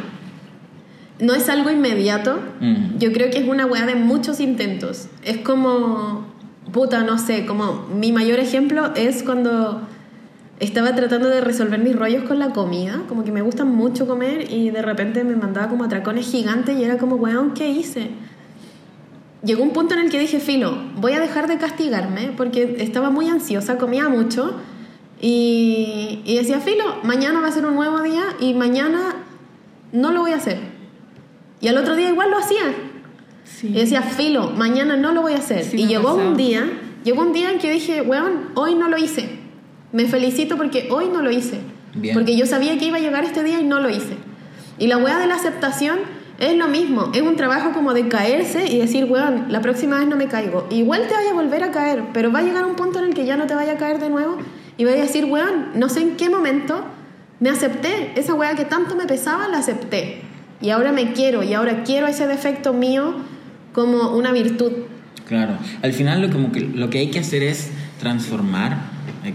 [1.18, 2.38] No es algo inmediato.
[2.60, 2.98] Mm.
[2.98, 5.08] Yo creo que es una weá de muchos intentos.
[5.24, 6.34] Es como.
[6.72, 9.82] Puta, no sé, como mi mayor ejemplo es cuando
[10.58, 13.02] estaba tratando de resolver mis rollos con la comida.
[13.08, 16.82] Como que me gusta mucho comer y de repente me mandaba como atracones gigantes y
[16.82, 18.10] era como, weón, ¿qué hice?
[19.46, 23.10] llegó un punto en el que dije, filo, voy a dejar de castigarme porque estaba
[23.10, 24.54] muy ansiosa, comía mucho
[25.20, 29.14] y, y decía, filo, mañana va a ser un nuevo día y mañana
[29.92, 30.75] no lo voy a hacer.
[31.60, 32.74] Y al otro día igual lo hacía.
[33.44, 33.68] Sí.
[33.68, 35.64] Y decía, filo, mañana no lo voy a hacer.
[35.64, 36.28] Sí, y llegó pasado.
[36.28, 36.68] un día,
[37.04, 39.28] llegó un día en que dije, weón, hoy no lo hice.
[39.92, 41.60] Me felicito porque hoy no lo hice.
[41.94, 42.14] Bien.
[42.14, 44.16] Porque yo sabía que iba a llegar este día y no lo hice.
[44.78, 45.98] Y la wea de la aceptación
[46.38, 47.10] es lo mismo.
[47.14, 50.66] Es un trabajo como de caerse y decir, weón, la próxima vez no me caigo.
[50.70, 53.14] Igual te vaya a volver a caer, pero va a llegar un punto en el
[53.14, 54.36] que ya no te vaya a caer de nuevo
[54.76, 56.84] y vaya a decir, weón, no sé en qué momento
[57.40, 58.12] me acepté.
[58.16, 60.22] Esa wea que tanto me pesaba, la acepté.
[60.60, 63.14] Y ahora me quiero y ahora quiero ese defecto mío
[63.72, 64.72] como una virtud.
[65.28, 68.78] Claro, al final lo, como que, lo que hay que hacer es transformar,
[69.24, 69.34] eh,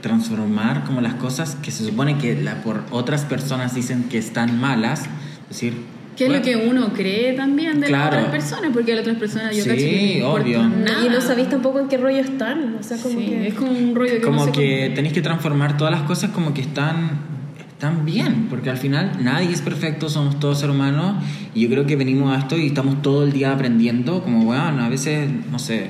[0.00, 4.58] transformar como las cosas que se supone que la, por otras personas dicen que están
[4.60, 5.02] malas,
[5.42, 5.74] es decir...
[6.16, 8.16] ¿Qué es lo que uno cree también de Claro.
[8.16, 8.70] las otras personas?
[8.74, 10.62] Porque a las otras personas yo Sí, cacho que no obvio.
[10.68, 11.06] nada.
[11.06, 12.74] Y no sabéis tampoco en qué rollo están.
[12.80, 13.46] O sea, como Sí, que...
[13.46, 16.02] es como un rollo que Como no sé que cómo- tenéis que transformar todas las
[16.02, 17.20] cosas como que están,
[18.04, 21.22] bien, porque al final nadie es perfecto, somos todos seres humanos
[21.54, 24.80] y yo creo que venimos a esto y estamos todo el día aprendiendo, como weón,
[24.80, 25.88] a veces, no sé,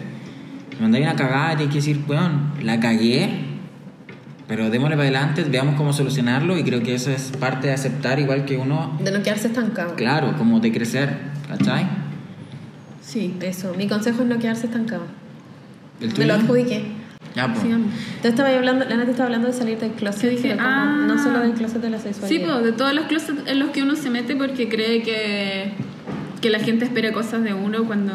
[0.76, 3.30] me mandáis una cagada y hay que decir, weón, la cagué,
[4.46, 8.18] pero démosle para adelante, veamos cómo solucionarlo y creo que eso es parte de aceptar
[8.20, 9.94] igual que uno, De no quedarse estancado.
[9.94, 11.16] claro, como de crecer,
[11.48, 11.86] ¿cachai?
[13.00, 15.02] Sí, Eso, mi consejo es no quedarse estancado.
[16.00, 16.44] ¿El Me lo tuyo?
[16.44, 16.97] adjudiqué.
[17.38, 17.64] Ya, pues.
[18.20, 20.22] Te estaba hablando, la Nati estaba hablando de salir del closet.
[20.24, 21.04] Yo dije, ah.
[21.06, 22.52] no solo del closet de la Sí, sexualidad.
[22.54, 25.72] pues de todos los closets en los que uno se mete porque cree que,
[26.40, 28.12] que la gente espera cosas de uno cuando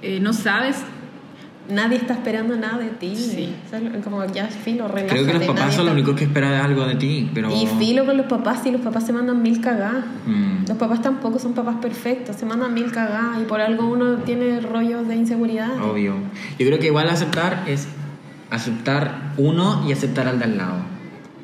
[0.00, 0.76] eh, no sabes.
[1.68, 3.16] Nadie está esperando nada de ti.
[3.16, 3.54] Sí.
[3.66, 5.22] O sea, como ya filo, relájate.
[5.22, 7.50] Creo que los papás son los únicos que esperan algo de ti, pero...
[7.50, 10.04] Y filo con los papás, sí, los papás se mandan mil cagadas.
[10.26, 10.68] Mm.
[10.68, 14.60] Los papás tampoco son papás perfectos, se mandan mil cagadas y por algo uno tiene
[14.60, 15.82] rollos de inseguridad.
[15.82, 16.14] Obvio.
[16.58, 17.88] Yo creo que igual aceptar es
[18.50, 20.76] aceptar uno y aceptar al de al lado.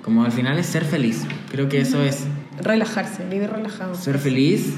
[0.05, 1.25] Como al final es ser feliz.
[1.51, 2.27] Creo que eso es
[2.63, 3.95] Relajarse, vivir relajado.
[3.95, 4.75] ser feliz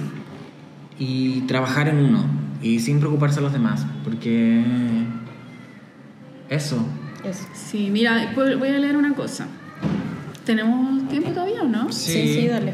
[0.99, 2.25] y trabajar en uno
[2.63, 3.85] y sin preocuparse a los demás.
[4.05, 4.63] Porque
[6.55, 6.85] eso.
[7.25, 7.47] Eso.
[7.55, 9.47] Sí, mira, pues voy a leer una cosa.
[10.45, 11.93] ¿Tenemos tiempo todavía o no?
[11.93, 12.73] Sí, sí, dale.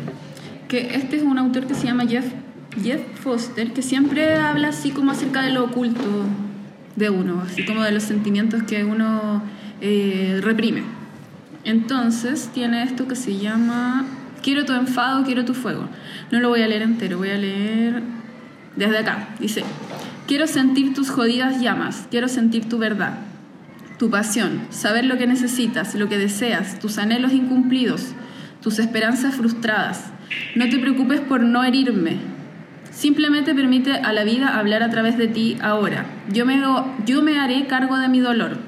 [0.68, 2.26] Que este es un autor que se llama Jeff,
[2.82, 6.24] Jeff Foster, que siempre habla así como acerca de lo oculto
[6.96, 9.42] de uno, así como de los sentimientos que uno
[9.80, 10.82] eh, reprime.
[11.64, 14.06] Entonces tiene esto que se llama
[14.42, 15.88] Quiero tu enfado, quiero tu fuego.
[16.30, 18.02] No lo voy a leer entero, voy a leer
[18.76, 19.28] desde acá.
[19.40, 19.64] Dice,
[20.26, 23.18] quiero sentir tus jodidas llamas, quiero sentir tu verdad,
[23.98, 28.12] tu pasión, saber lo que necesitas, lo que deseas, tus anhelos incumplidos,
[28.62, 30.12] tus esperanzas frustradas.
[30.54, 32.16] No te preocupes por no herirme.
[32.92, 36.06] Simplemente permite a la vida hablar a través de ti ahora.
[36.32, 36.62] Yo me,
[37.04, 38.58] yo me haré cargo de mi dolor.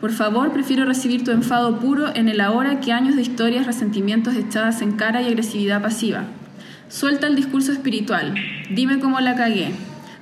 [0.00, 4.34] Por favor, prefiero recibir tu enfado puro en el ahora que años de historias, resentimientos
[4.34, 6.24] echadas en cara y agresividad pasiva.
[6.88, 8.34] Suelta el discurso espiritual.
[8.70, 9.72] Dime cómo la cagué.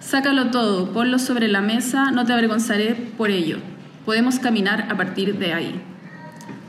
[0.01, 3.59] Sácalo todo, ponlo sobre la mesa, no te avergonzaré por ello.
[4.11, 5.81] Podemos caminar a partir de ahí.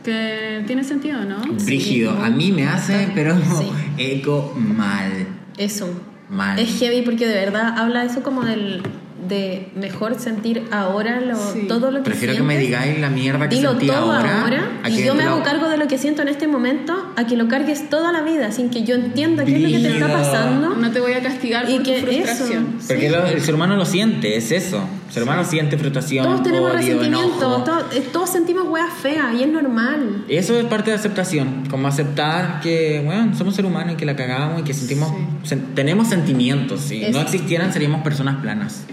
[0.03, 1.37] Que tiene sentido, ¿no?
[1.65, 2.11] Brígido.
[2.23, 3.67] A mí me hace, pero Sí.
[3.97, 5.25] eco mal.
[5.57, 5.89] Eso.
[6.29, 6.59] Mal.
[6.59, 8.83] Es heavy porque de verdad habla eso como del
[9.27, 11.65] de mejor sentir ahora lo, Sí.
[11.67, 12.79] todo lo que Prefiero que me sientes.
[12.79, 14.41] digáis la mierda que Dilo sentí todo ahora.
[14.43, 17.11] ahora, a y yo me lo- hago cargo de lo que siento en este momento
[17.15, 19.79] a que lo cargues toda la vida sin que yo entienda qué es lo que
[19.79, 22.75] te está pasando No te voy a castigar y por tu que frustración.
[22.77, 23.15] eso Porque sí.
[23.15, 24.83] lo- el ser humano lo siente, es eso.
[25.11, 27.29] Ser humano siente frustración, todos tenemos odio, resentimiento
[27.63, 31.87] todos, eh, todos sentimos weas feas y es normal Eso es parte de aceptación, como
[31.87, 35.11] aceptar que, bueno, somos seres humanos y que la cagamos y que sentimos,
[35.43, 37.11] sen- tenemos sentimientos, si Eso.
[37.11, 38.85] no existieran seríamos personas planas.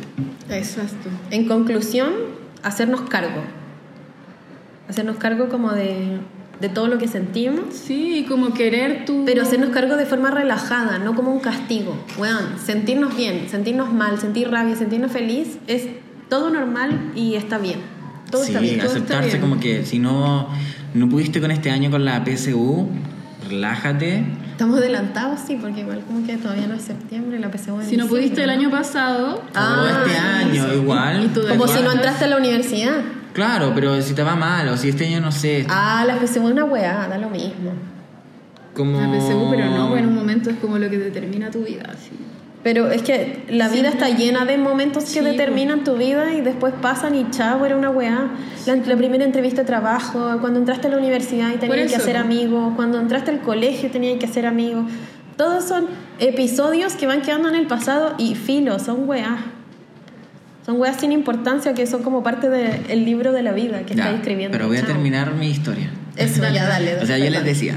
[0.50, 1.08] Exacto.
[1.30, 2.10] en conclusión
[2.62, 3.42] hacernos cargo
[4.88, 6.18] hacernos cargo como de,
[6.60, 9.24] de todo lo que sentimos Sí, como querer tu...
[9.26, 11.96] Pero hacernos cargo de forma relajada, no como un castigo.
[12.18, 15.88] Weón, sentirnos bien, sentirnos mal, sentir rabia, sentirnos feliz es
[16.28, 17.80] todo normal y está bien.
[18.30, 18.76] Todo sí, está bien.
[18.78, 19.40] todo está aceptarse bien.
[19.40, 20.48] como que si no,
[20.94, 22.88] no pudiste con este año con la PSU,
[23.48, 24.24] relájate.
[24.50, 27.96] Estamos adelantados, sí, porque igual como que todavía no es septiembre, la PSU en Si
[27.96, 30.74] no pudiste el año pasado, Todo Ah, este año eso.
[30.74, 31.24] igual.
[31.34, 32.96] Y Como si no entraste a la universidad.
[33.32, 36.46] Claro, pero si te va mal o si este año no sé, Ah, la PSU
[36.46, 37.72] es una weá, da lo mismo.
[38.74, 39.00] como...
[39.00, 41.84] la PSU, pero no, en un momento es como lo que determina tu vida.
[41.92, 42.10] así.
[42.70, 46.42] Pero es que la vida está llena de momentos que Sí, determinan tu vida y
[46.42, 48.28] después pasan y chao, era una weá.
[48.66, 52.18] La, la primera entrevista de trabajo, cuando entraste a la universidad y tenías que hacer
[52.18, 54.84] amigos, cuando entraste al colegio tenías que hacer amigos.
[55.38, 55.86] Todos son
[56.18, 59.38] episodios que van quedando en el pasado y filo, son weá.
[60.66, 64.02] Son weas sin importancia que son como parte del libro de la vida que Ya,
[64.04, 64.52] estás escribiendo.
[64.52, 64.90] pero voy a Chao.
[64.90, 65.88] terminar mi historia.
[66.16, 66.98] Eso, ya dale.
[67.00, 67.76] O sea, yo les decía,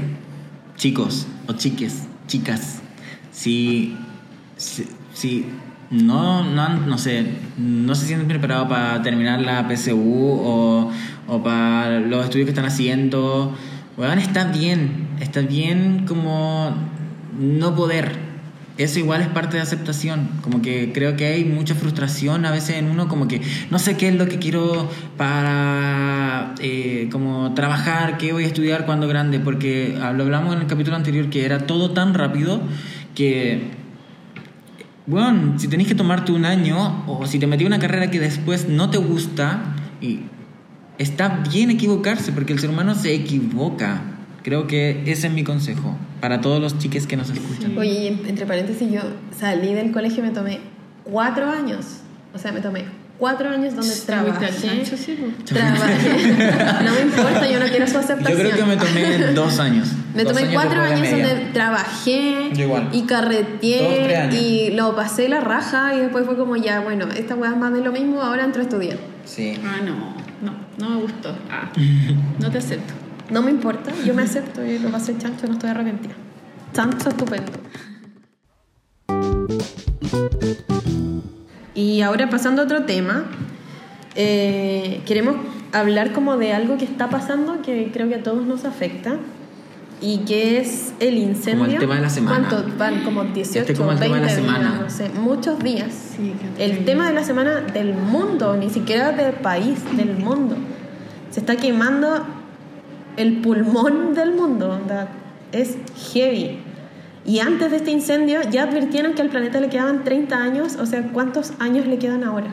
[0.76, 2.80] chicos o chiques, chicas,
[3.30, 3.96] si,
[5.12, 5.46] si,
[5.90, 7.26] no, no, no sé,
[7.58, 10.90] no se sienten preparados para terminar la PSU o,
[11.28, 13.54] o para los estudios que están haciendo
[14.18, 16.74] está bien, está bien como
[17.38, 18.32] no poder.
[18.78, 22.76] Eso igual es parte de aceptación, como que creo que hay mucha frustración a veces
[22.76, 28.16] en uno, como que no sé qué es lo que quiero para eh, como trabajar,
[28.16, 31.66] qué voy a estudiar cuando grande, porque lo hablamos en el capítulo anterior que era
[31.66, 32.62] todo tan rápido
[33.14, 33.81] que
[35.06, 38.68] bueno, si tenés que tomarte un año o si te metí una carrera que después
[38.68, 40.20] no te gusta, y
[40.98, 44.02] está bien equivocarse porque el ser humano se equivoca.
[44.42, 47.76] Creo que ese es mi consejo para todos los chiques que nos escuchan.
[47.78, 49.00] Oye, entre paréntesis, yo
[49.36, 50.60] salí del colegio y me tomé
[51.04, 52.00] cuatro años.
[52.34, 52.84] O sea, me tomé
[53.22, 54.48] cuatro años donde trabajé.
[55.44, 56.26] trabajé.
[56.84, 58.36] no me importa, yo no quiero su aceptación.
[58.36, 59.92] Yo creo que me tomé dos años.
[60.12, 62.50] Me tomé cuatro años donde trabajé
[62.90, 67.52] y carreteé y lo pasé la raja y después fue como ya, bueno, esta weá
[67.52, 68.98] es más de lo mismo, ahora entro a estudiar.
[69.24, 69.54] Sí.
[69.64, 71.32] Ah, no, no, no me gustó.
[71.48, 71.70] Ah,
[72.40, 72.92] no te acepto.
[73.30, 76.14] No me importa, yo me acepto y lo pasé chancho, no estoy arrepentida.
[76.72, 77.52] Chancho estupendo.
[81.74, 83.24] Y ahora pasando a otro tema,
[84.14, 85.36] eh, queremos
[85.72, 89.16] hablar como de algo que está pasando que creo que a todos nos afecta
[90.02, 91.64] y que es el incendio.
[91.64, 92.48] Como el tema de la semana.
[92.48, 93.04] ¿Cuánto van?
[93.04, 94.68] Como 18, este como el 20 tema de la semana.
[94.70, 96.16] Días, no sé, muchos días.
[96.58, 100.56] el tema de la semana del mundo, ni siquiera del país, del mundo.
[101.30, 102.26] Se está quemando
[103.16, 104.78] el pulmón del mundo,
[105.52, 105.76] es
[106.12, 106.58] heavy.
[107.24, 110.86] Y antes de este incendio ya advirtieron que al planeta le quedaban 30 años, o
[110.86, 112.48] sea, ¿cuántos años le quedan ahora?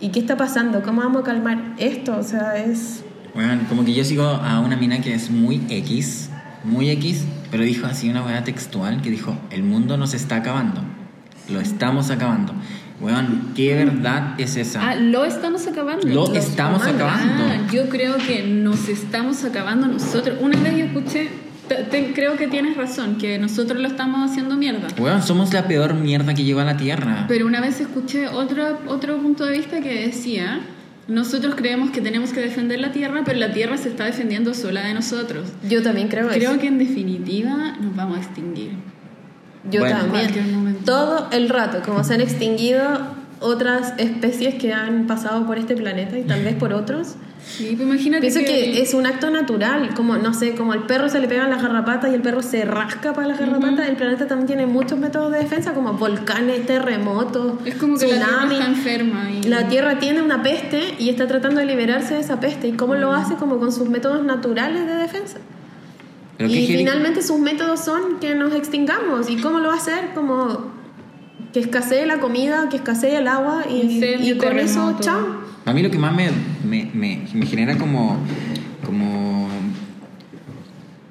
[0.00, 0.82] ¿Y qué está pasando?
[0.82, 2.16] ¿Cómo vamos a calmar esto?
[2.16, 3.04] O sea, es...
[3.34, 6.30] Bueno, como que yo sigo a una mina que es muy X,
[6.64, 10.82] muy X, pero dijo así una buena textual que dijo, el mundo nos está acabando,
[11.50, 12.54] lo estamos acabando.
[13.00, 14.90] Weón, ¿qué verdad es esa?
[14.90, 16.06] Ah, lo estamos acabando.
[16.06, 17.44] Lo estamos acabando.
[17.44, 20.38] Ah, yo creo que nos estamos acabando nosotros.
[20.40, 21.28] Una vez yo escuché
[22.14, 24.88] creo que tienes razón, que nosotros lo estamos haciendo mierda.
[24.98, 27.26] Bueno, somos la peor mierda que lleva a la Tierra.
[27.28, 30.60] Pero una vez escuché otro, otro punto de vista que decía,
[31.08, 34.86] nosotros creemos que tenemos que defender la Tierra, pero la Tierra se está defendiendo sola
[34.86, 35.48] de nosotros.
[35.68, 36.50] Yo también creo, creo eso.
[36.50, 38.72] Creo que en definitiva nos vamos a extinguir.
[39.70, 40.78] Yo también.
[40.84, 46.18] Todo el rato, como se han extinguido otras especies que han pasado por este planeta
[46.18, 47.16] y tal vez por otros.
[47.44, 48.80] Sí, pues imagínate Pienso que...
[48.80, 52.10] es un acto natural, como, no sé, como al perro se le pegan las garrapatas
[52.10, 55.38] y el perro se rasca para las garrapatas, el planeta también tiene muchos métodos de
[55.38, 59.30] defensa, como volcanes, terremotos, es como que la Tierra está enferma.
[59.30, 59.48] Y...
[59.48, 62.68] La Tierra tiene una peste y está tratando de liberarse de esa peste.
[62.68, 63.34] ¿Y cómo lo hace?
[63.34, 65.38] Como con sus métodos naturales de defensa.
[66.38, 69.28] y finalmente sus métodos son que nos extingamos.
[69.28, 70.10] ¿Y cómo lo va a hacer?
[70.14, 70.72] Como
[71.52, 75.51] que escasee la comida, que escasee el agua y, y con eso, chao.
[75.64, 76.30] A mí lo que más me,
[76.64, 78.18] me, me, genera como,
[78.84, 79.48] como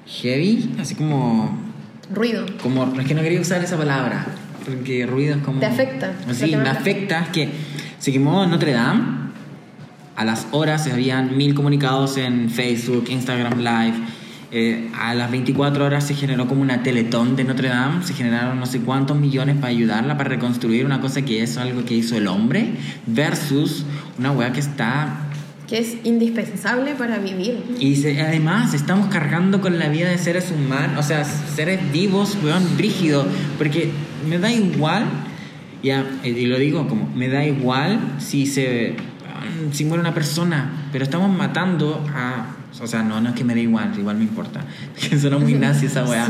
[0.06, 1.58] heavy, así como...
[2.12, 2.44] Ruido.
[2.62, 4.26] Como, es que no quería usar esa palabra,
[4.66, 5.60] porque ruido es como...
[5.60, 6.12] Te afecta.
[6.32, 7.48] Sí, me afecta, es que
[7.98, 9.22] seguimos Notre Dame,
[10.16, 13.94] a las horas se habían mil comunicados en Facebook, Instagram Live,
[14.54, 18.60] eh, a las 24 horas se generó como una teletón de Notre Dame, se generaron
[18.60, 22.18] no sé cuántos millones para ayudarla, para reconstruir una cosa que es algo que hizo
[22.18, 22.74] el hombre,
[23.06, 23.86] versus
[24.18, 25.26] una weá que está...
[25.66, 27.64] Que es indispensable para vivir.
[27.80, 32.76] Y además estamos cargando con la vida de seres humanos, o sea, seres vivos, weón,
[32.76, 33.24] brígido,
[33.56, 33.90] porque
[34.28, 35.06] me da igual,
[35.82, 38.96] ya, y lo digo como, me da igual si se...
[39.72, 43.54] si muere una persona, pero estamos matando a o sea, no, no es que me
[43.54, 44.60] dé igual, igual me importa.
[45.00, 46.28] Que suena muy nazi esa weá.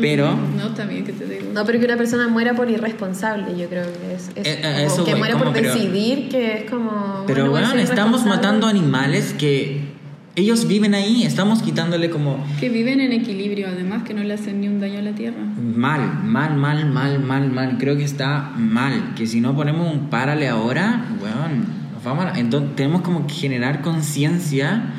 [0.00, 0.36] Pero.
[0.56, 1.50] No, también que te digo.
[1.54, 4.30] No, pero que una persona muera por irresponsable, yo creo que es.
[4.34, 7.24] es eh, como que muera por decidir, que es como.
[7.26, 9.98] Pero bueno, estamos matando animales que.
[10.36, 12.38] Ellos viven ahí, estamos quitándole como...
[12.60, 15.40] Que viven en equilibrio, además, que no le hacen ni un daño a la tierra.
[15.40, 17.76] Mal, mal, mal, mal, mal, mal.
[17.76, 19.14] Creo que está mal.
[19.16, 22.38] Que si no ponemos un párale ahora, bueno, nos vamos a...
[22.38, 24.92] Entonces tenemos como que generar conciencia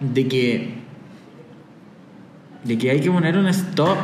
[0.00, 0.74] de que,
[2.64, 3.96] de que hay que poner un stop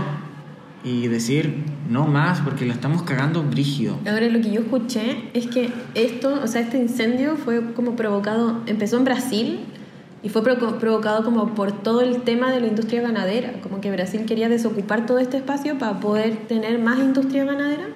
[0.85, 3.97] y decir no más porque la estamos cagando brígido.
[4.07, 8.61] Ahora lo que yo escuché es que esto, o sea, este incendio fue como provocado,
[8.67, 9.61] empezó en Brasil
[10.23, 14.25] y fue provocado como por todo el tema de la industria ganadera, como que Brasil
[14.27, 17.89] quería desocupar todo este espacio para poder tener más industria ganadera.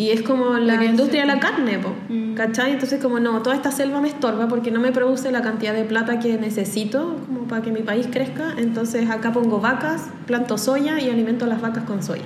[0.00, 1.78] Y es como la industria de la carne,
[2.08, 2.32] mm.
[2.32, 2.72] ¿cachai?
[2.72, 5.84] Entonces como no, toda esta selva me estorba porque no me produce la cantidad de
[5.84, 8.54] plata que necesito como para que mi país crezca.
[8.56, 12.22] Entonces acá pongo vacas, planto soya y alimento a las vacas con soya.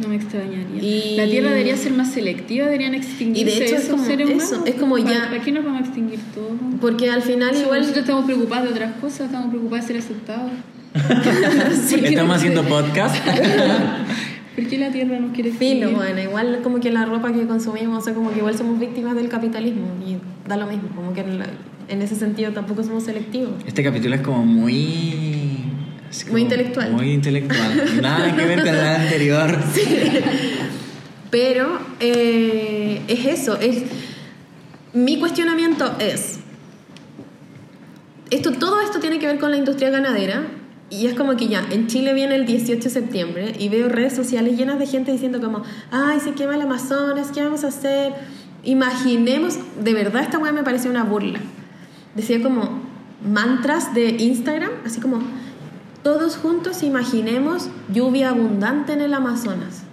[0.00, 0.82] No me extrañaría.
[0.82, 4.28] Y- La Tierra debería ser más selectiva, deberían extinguirse Y de hecho es como seres
[4.30, 4.68] eso, humanos.
[4.68, 6.50] es como ¿Para- ya- ¿Para qué nos vamos a extinguir todos?
[6.80, 7.82] Porque al final igual...
[7.82, 10.50] Nosotros estamos preocupados de otras cosas, estamos preocupados de ser aceptados.
[11.92, 13.16] Estamos haciendo podcast.
[14.54, 15.96] ¿Por qué la Tierra nos quiere Filo, extinguir?
[15.96, 19.14] bueno, igual como que la ropa que consumimos, o sea, como que igual somos víctimas
[19.16, 20.16] del capitalismo y
[20.48, 21.46] da lo mismo, como que en, la-
[21.88, 23.52] en ese sentido tampoco somos selectivos.
[23.66, 25.56] Este capítulo es como muy...
[26.08, 26.92] así como Muy intelectual.
[26.92, 28.00] Muy intelectual.
[28.02, 29.58] Nada que ver con el anterior.
[31.30, 33.84] Pero eh, es eso, es
[34.92, 36.40] mi cuestionamiento es
[38.30, 40.42] esto todo esto tiene que ver con la industria ganadera
[40.92, 44.14] y es como que ya en Chile viene el 18 de septiembre y veo redes
[44.14, 48.12] sociales llenas de gente diciendo como ay se quema el Amazonas qué vamos a hacer
[48.62, 51.40] imaginemos de verdad esta weá me pareció una burla.
[52.14, 52.82] Decía como
[53.24, 55.20] mantras de Instagram así como
[56.02, 59.84] todos juntos imaginemos lluvia abundante en el Amazonas.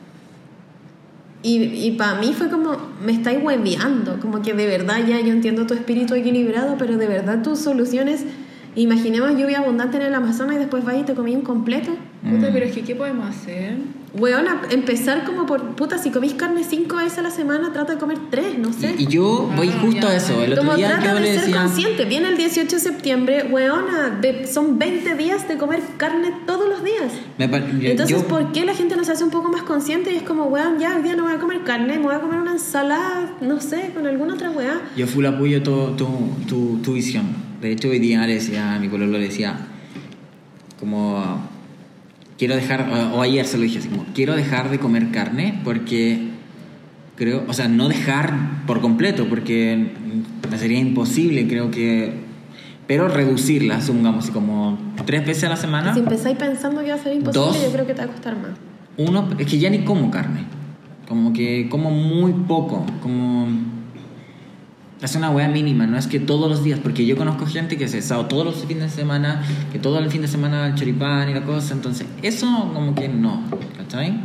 [1.41, 5.31] Y, y para mí fue como, me estáis hueveando, como que de verdad ya yo
[5.31, 8.25] entiendo tu espíritu equilibrado, pero de verdad tus soluciones,
[8.81, 11.91] imaginemos lluvia abundante en el Amazonas y después vas y te comí un completo.
[12.21, 12.53] Puta, Mm.
[12.53, 13.77] pero es que ¿qué podemos hacer?
[14.13, 17.99] Weona, empezar como por, puta, si comís carne cinco veces a la semana, trata de
[17.99, 18.95] comer tres, no sé.
[18.97, 20.09] Y, y yo voy Ah, justo ya.
[20.09, 20.41] a eso.
[20.43, 21.61] El otro como día trata yo de le ser decía...
[21.61, 24.19] consciente, viene el 18 de septiembre, weona,
[24.51, 27.13] son 20 días de comer carne todos los días.
[27.37, 30.17] me Entonces, yo- ¿por qué la gente no se hace un poco más consciente y
[30.17, 32.39] es como, weón, ya hoy día no voy a comer carne, me voy a comer
[32.41, 34.81] una ensalada, no sé, con alguna otra weá?
[34.97, 36.07] Yo full apoyo tu, tu,
[36.47, 37.47] tu, tu visión.
[37.61, 39.57] De hecho, hoy día le decía a mi pololo, le decía,
[40.79, 41.41] como,
[42.37, 45.59] quiero dejar, o, o ayer se lo dije así, como, quiero dejar de comer carne
[45.63, 46.29] porque
[47.19, 48.33] creo, o sea, no dejar
[48.65, 49.91] por completo, porque
[50.49, 52.13] me sería imposible, creo que,
[52.87, 55.93] pero reducirla, supongamos, así como tres veces a la semana.
[55.93, 57.61] Si empezáis pensando que va a ser imposible, Dos.
[57.61, 58.51] yo creo que te va a costar más.
[58.97, 60.45] Uno, es que ya ni como carne.
[61.07, 62.85] Como que como muy poco.
[63.01, 63.47] Como.
[65.01, 67.87] Es una wea mínima, no es que todos los días, porque yo conozco gente que
[67.87, 69.41] se asado todos los fines de semana,
[69.71, 73.07] que todo el fin de semana el choripán y la cosa, entonces eso como que
[73.07, 73.43] no,
[73.77, 74.19] ¿cachai?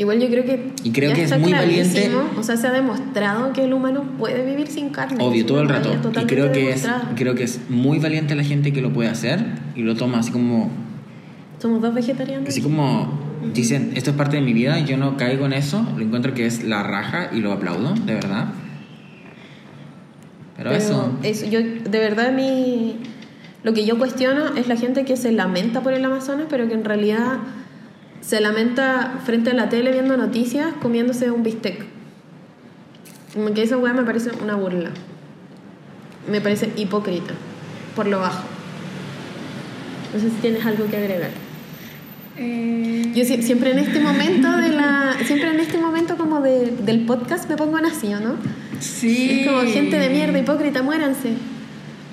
[0.00, 0.72] Igual yo creo que.
[0.82, 2.10] Y creo que es muy valiente.
[2.38, 5.22] O sea, se ha demostrado que el humano puede vivir sin carne.
[5.22, 5.92] Obvio, todo el rato.
[6.22, 9.44] Y creo que, es, creo que es muy valiente la gente que lo puede hacer
[9.76, 10.70] y lo toma así como
[11.58, 12.48] Somos dos vegetarianos.
[12.48, 13.12] Así como
[13.52, 16.32] dicen, esto es parte de mi vida y yo no caigo en eso, lo encuentro
[16.32, 18.54] que es la raja y lo aplaudo, de verdad.
[20.68, 22.98] Pero, eso, eso, yo, de verdad, mi,
[23.62, 26.74] lo que yo cuestiono es la gente que se lamenta por el Amazonas, pero que
[26.74, 27.38] en realidad
[28.20, 31.86] se lamenta frente a la tele viendo noticias comiéndose un bistec.
[33.32, 34.90] Como Que esa weá me parece una burla.
[36.30, 37.32] Me parece hipócrita,
[37.96, 38.44] por lo bajo.
[40.12, 41.30] No sé si tienes algo que agregar.
[42.36, 46.72] Eh, Yo sie- siempre en este momento de la, siempre en este momento como de,
[46.82, 48.34] del podcast me pongo así, ¿o no?
[48.80, 49.40] Sí.
[49.40, 51.34] Es como gente de mierda, hipócrita, muéranse.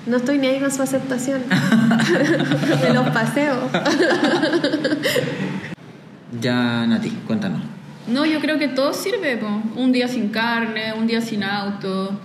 [0.06, 1.42] No estoy ni ahí con su aceptación.
[2.82, 3.68] Me los paseo.
[6.40, 7.60] ya Nati, cuéntanos.
[8.06, 9.36] No, yo creo que todo sirve.
[9.36, 9.62] po.
[9.76, 12.18] Un día sin carne, un día sin auto,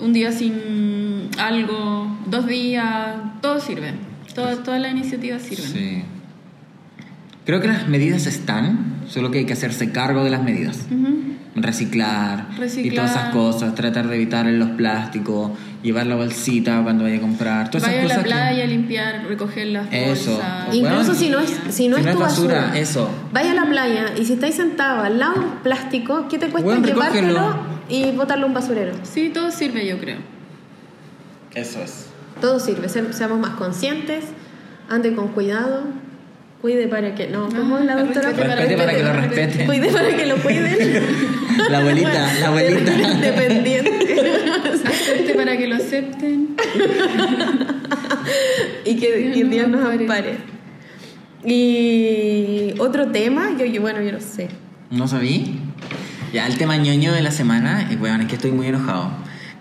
[0.00, 3.92] un día sin algo, dos días, todo sirve.
[4.34, 5.66] Todo, todas las iniciativas sirven.
[5.66, 6.02] Sí.
[7.44, 10.86] Creo que las medidas están, solo que hay que hacerse cargo de las medidas.
[11.62, 12.46] Reciclar,
[12.76, 15.52] y todas esas cosas, tratar de evitar los plásticos,
[15.82, 18.24] llevar la bolsita cuando vaya a comprar, todas Vaya a esas la cosas.
[18.24, 20.32] que- playa a limpiar, recoger las Eso.
[20.32, 20.74] bolsas.
[20.74, 23.10] Incluso Bueno, si no es, si no si es no tu es basura, basura, eso.
[23.32, 26.48] Vaya a la playa y si estáis sentado al lado de un plástico, ¿qué te
[26.48, 27.56] cuesta Bueno, llevártelo recógelo.
[27.88, 28.92] y botarlo a un basurero?
[29.02, 30.18] Sí, todo sirve, yo creo.
[31.54, 32.06] Eso es.
[32.40, 34.24] Todo sirve, se- seamos más conscientes,
[34.88, 35.82] ande con cuidado,
[36.60, 38.30] cuide para que no, ¿cómo es la Ah, doctora?
[38.30, 39.66] respete Respete para que lo respeten.
[39.66, 40.78] Cuide para que lo cuiden.
[41.70, 42.92] La abuelita, la abuelita.
[43.12, 44.16] Independiente.
[44.86, 46.56] Acepte para que lo acepten.
[48.84, 50.36] y que, que Dios nos ampare.
[51.44, 54.48] Y otro tema, yo, yo bueno, yo no sé.
[54.90, 55.58] ¿No sabí?
[56.32, 59.10] Ya, el tema ñoño de la semana, y bueno, es que estoy muy enojado.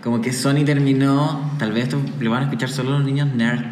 [0.08, 3.66] Como que Sony terminó, tal vez esto lo van a escuchar solo los niños nerd.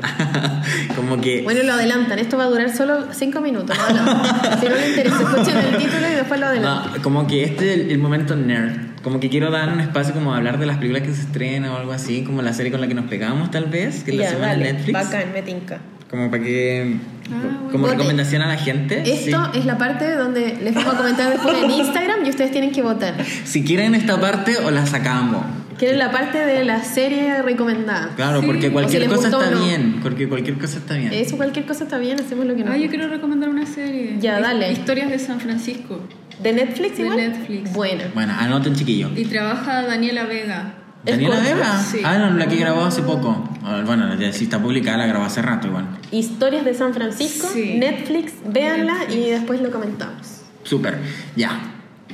[0.98, 3.78] Como que Bueno, lo adelantan, esto va a durar solo cinco minutos.
[3.78, 4.06] ¿no?
[4.06, 4.24] No.
[4.60, 6.92] Si no les interesa, escuchen el título y después lo adelantan.
[6.98, 8.76] No, como que este es el, el momento nerd.
[9.02, 11.72] Como que quiero dar un espacio como a hablar de las películas que se estrenan
[11.72, 14.18] o algo así, como la serie con la que nos pegamos tal vez, que es
[14.18, 14.94] la Ya, semana dale, de Netflix.
[14.94, 15.80] bacán, me tinca.
[16.10, 16.98] Como para que...
[17.32, 17.72] Ah, bueno.
[17.72, 17.96] como Vote.
[17.96, 19.04] recomendación a la gente.
[19.10, 19.60] Esto sí.
[19.60, 22.82] es la parte donde les vamos a comentar después en Instagram y ustedes tienen que
[22.82, 23.16] votar.
[23.46, 25.46] Si quieren esta parte o la sacamos.
[25.78, 28.12] Quieren la parte de la serie recomendada.
[28.16, 28.48] Claro, Sí.
[28.48, 29.64] porque cualquier si cosa está no.
[29.66, 30.00] bien.
[30.02, 31.12] Porque cualquier cosa está bien.
[31.14, 34.16] Eso, cualquier cosa está bien, hacemos lo que nos Ah, yo quiero recomendar una serie.
[34.20, 34.72] Ya, dale.
[34.72, 36.00] Historias de San Francisco.
[36.42, 37.18] ¿De Netflix De igual?
[37.18, 37.74] Netflix.
[37.74, 38.04] Buena.
[38.14, 39.10] Bueno, anoten chiquillo.
[39.16, 40.76] Y trabaja Daniela Vega.
[41.06, 41.40] ¿Es ¿Daniela?
[41.40, 41.80] Vega?
[41.80, 42.00] Sí.
[42.04, 43.48] Ah, no, la que grabó hace poco.
[43.64, 45.86] Ah, Bueno, ya sí está publicada, la grabó hace rato igual.
[46.12, 47.76] Historias de San Francisco, Sí.
[47.78, 50.42] Netflix, véanla y después lo comentamos.
[50.64, 50.98] Súper.
[51.36, 51.60] Ya.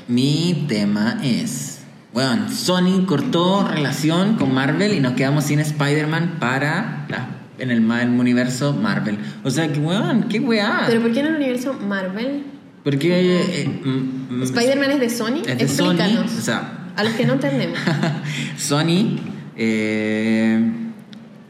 [0.07, 1.70] Mi tema es.
[2.13, 7.89] Bueno, Sony cortó relación con Marvel y nos quedamos sin Spider-Man para la- en el,
[7.89, 9.17] el universo Marvel.
[9.43, 10.83] O sea, que weón, qué weá.
[10.87, 12.43] Pero ¿por qué en el universo Marvel?
[12.83, 15.41] Porque eh, mm, mm, Spider-Man es de Sony.
[15.47, 15.91] es de Sony.
[15.91, 16.31] Explícanos.
[16.37, 17.77] O sea, A los que no entendemos.
[18.57, 19.19] Sony
[19.55, 20.71] eh,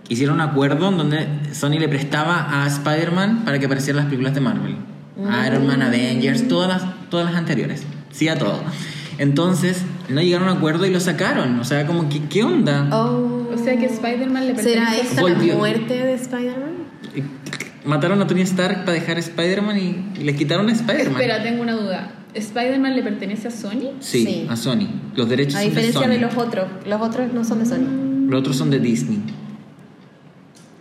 [0.09, 4.09] hicieron un acuerdo en donde Sony le prestaba a Spider-Man para que apareciera en las
[4.09, 4.75] películas de Marvel.
[5.17, 5.45] Mm.
[5.47, 7.83] Iron Man, Avengers, todas las, todas las anteriores.
[8.11, 8.61] Sí a todo.
[9.17, 11.59] Entonces, no llegaron a un acuerdo y lo sacaron.
[11.59, 12.87] O sea, como que, ¿qué onda?
[12.91, 13.49] Oh.
[13.53, 15.53] O sea que Spider-Man le pertenece ¿Será esta Volvió.
[15.53, 16.71] la muerte de Spider-Man?
[17.85, 21.19] Mataron a Tony Stark para dejar a Spider-Man y, y les quitaron a Spider-Man.
[21.21, 22.11] Espera, tengo una duda.
[22.33, 23.91] ¿Spider-Man le pertenece a Sony?
[23.99, 24.47] Sí, Sí.
[24.49, 24.87] a Sony.
[25.15, 26.27] Los derechos A son diferencia de de Sony.
[26.27, 26.65] los otros.
[26.87, 28.27] Los otros no son de Sony.
[28.29, 29.19] Los otros son de Disney.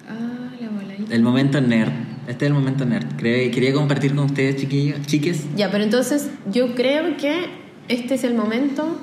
[0.09, 0.95] Ah, la bola.
[1.11, 1.91] El momento nerd.
[2.29, 3.07] Este es el momento nerd.
[3.17, 5.45] Cre- Quería compartir con ustedes, chiquillos, chiques.
[5.57, 7.47] Ya, pero entonces yo creo que
[7.89, 9.01] este es el momento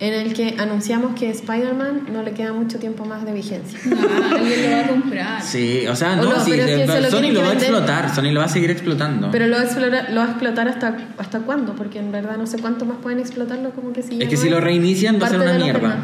[0.00, 3.78] en el que anunciamos que Spider-Man no le queda mucho tiempo más de vigencia.
[3.92, 5.42] Ah, alguien lo va a comprar.
[5.42, 7.42] Sí, o sea, O no, no, sí, pero es que de- se lo Sony lo
[7.42, 9.30] va a explotar, Sony lo va a seguir explotando.
[9.30, 12.36] Pero lo va a explotar, lo va a explotar hasta, hasta cuándo, porque en verdad
[12.38, 15.20] no sé cuánto más pueden explotarlo, como que si es que no si lo reinician
[15.22, 15.98] va a ser una mierda.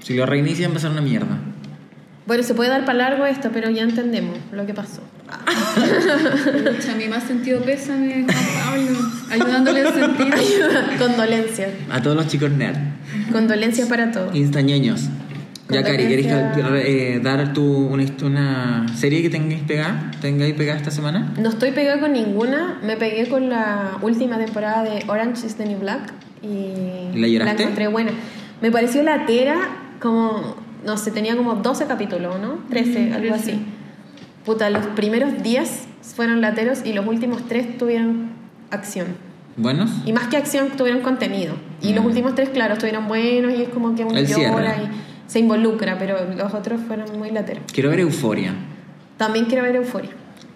[0.00, 1.38] Si lo reinician va a ser una mierda.
[2.26, 5.02] Bueno, se puede dar para largo esto, pero ya entendemos lo que pasó.
[5.74, 8.98] Pucha, mi más sentido pésame, Juan Pablo,
[9.32, 10.32] ayudándole a sentir.
[10.98, 11.70] Condolencias.
[11.90, 12.76] A todos los chicos nerd,
[13.32, 14.34] Condolencias para todos.
[14.34, 15.08] instañeños.
[15.70, 20.90] Ya, Cari, ¿querés eh, dar tu, una, una serie que tengáis pegada, tengáis pegada esta
[20.90, 21.32] semana?
[21.40, 25.64] No estoy pegada con ninguna, me pegué con la última temporada de Orange is the
[25.64, 26.12] New Black
[26.42, 27.62] y ¿La lloraste?
[27.62, 28.10] encontré buena.
[28.60, 29.56] Me pareció latera,
[29.98, 32.58] como, no sé, tenía como 12 capítulos, ¿no?
[32.68, 33.34] 13, Mm, algo 13.
[33.52, 33.60] así.
[34.44, 35.84] Puta, los primeros 10
[36.16, 38.30] fueron lateros y los últimos 3 tuvieron
[38.72, 39.08] acción.
[39.56, 39.90] ¿Buenos?
[40.06, 41.54] Y más que acción, tuvieron contenido.
[41.82, 42.08] Y los Mm.
[42.08, 46.16] últimos 3, claro, estuvieron buenos y es como que uno llora y se involucra, pero
[46.36, 47.62] los otros fueron muy lateros.
[47.72, 48.54] Quiero ver Euforia.
[49.18, 50.10] También quiero ver Euphoria,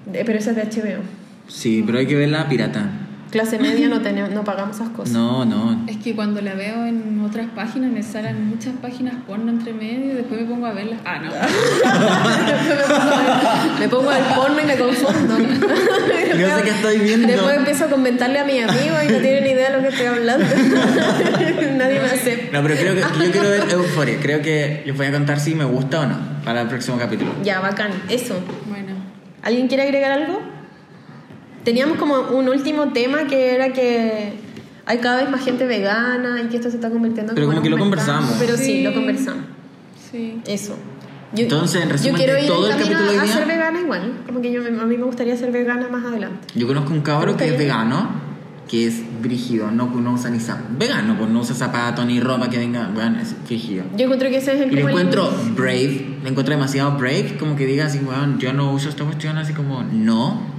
[0.06, 1.02] de- pero esa es de HBO.
[1.46, 2.88] Sí, pero hay que ver la pirata.
[3.36, 5.12] Clase media no tenemos, no pagamos esas cosas.
[5.12, 5.84] No, no.
[5.86, 10.12] Es que cuando la veo en otras páginas me salen muchas páginas porno entre medio
[10.12, 10.98] y después me pongo a verlas.
[11.04, 11.30] Ah, no.
[13.78, 15.38] me pongo el porno y me confundo.
[15.38, 17.28] No sé qué estoy viendo.
[17.28, 19.88] Después empiezo a comentarle a mi amigo y no tiene ni idea de lo que
[19.88, 20.46] estoy hablando.
[21.76, 22.56] Nadie me acepta.
[22.56, 24.16] No, pero creo que yo quiero ver Euforia.
[24.18, 27.32] Creo que les voy a contar si me gusta o no para el próximo capítulo.
[27.42, 27.90] Ya, bacán.
[28.08, 28.40] Eso.
[28.66, 28.94] Bueno.
[29.42, 30.55] ¿Alguien quiere agregar algo?
[31.66, 34.32] Teníamos como un último tema que era que
[34.86, 37.62] hay cada vez más gente vegana y que esto se está convirtiendo Pero como en
[37.64, 38.36] que un lo conversamos.
[38.38, 38.82] Pero sí, Sí.
[38.84, 39.44] lo conversamos.
[40.10, 40.40] Sí.
[40.46, 40.76] Eso.
[41.34, 43.36] Yo, Entonces, en resumen yo quiero ir todo el camino capítulo de a hoy día-
[43.36, 44.12] ser vegana igual.
[44.26, 46.46] Como que yo, a mí me gustaría ser vegana más adelante.
[46.54, 48.10] Yo conozco un cabro que es ¿Te gusta vegano,
[48.68, 50.78] que es brígido, no, no usa ni zapatos.
[50.78, 52.88] Vegano, pues no usa zapatos ni ropa que venga.
[52.94, 53.84] Bueno, es brígido.
[53.96, 56.92] Yo encuentro que ese es el Y le como el- encuentro brave, le encuentro demasiado
[56.96, 60.54] brave, como que diga así, weón, yo no uso esta cuestión, así como, no.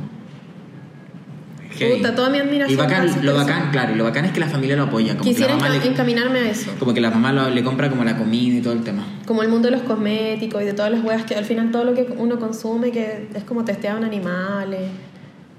[1.85, 4.47] Puta, toda mi admiración Y bacán, lo bacán, claro, y lo bacán es que la
[4.47, 5.13] familia lo apoya.
[5.17, 6.71] Como Quisiera que la mamá le, encaminarme a eso.
[6.79, 9.05] como que la mamá lo- le compra como la comida y todo el tema.
[9.25, 11.83] Como el mundo de los cosméticos y de todas las weas que al final todo
[11.83, 14.89] lo que uno consume que es como testeado en animales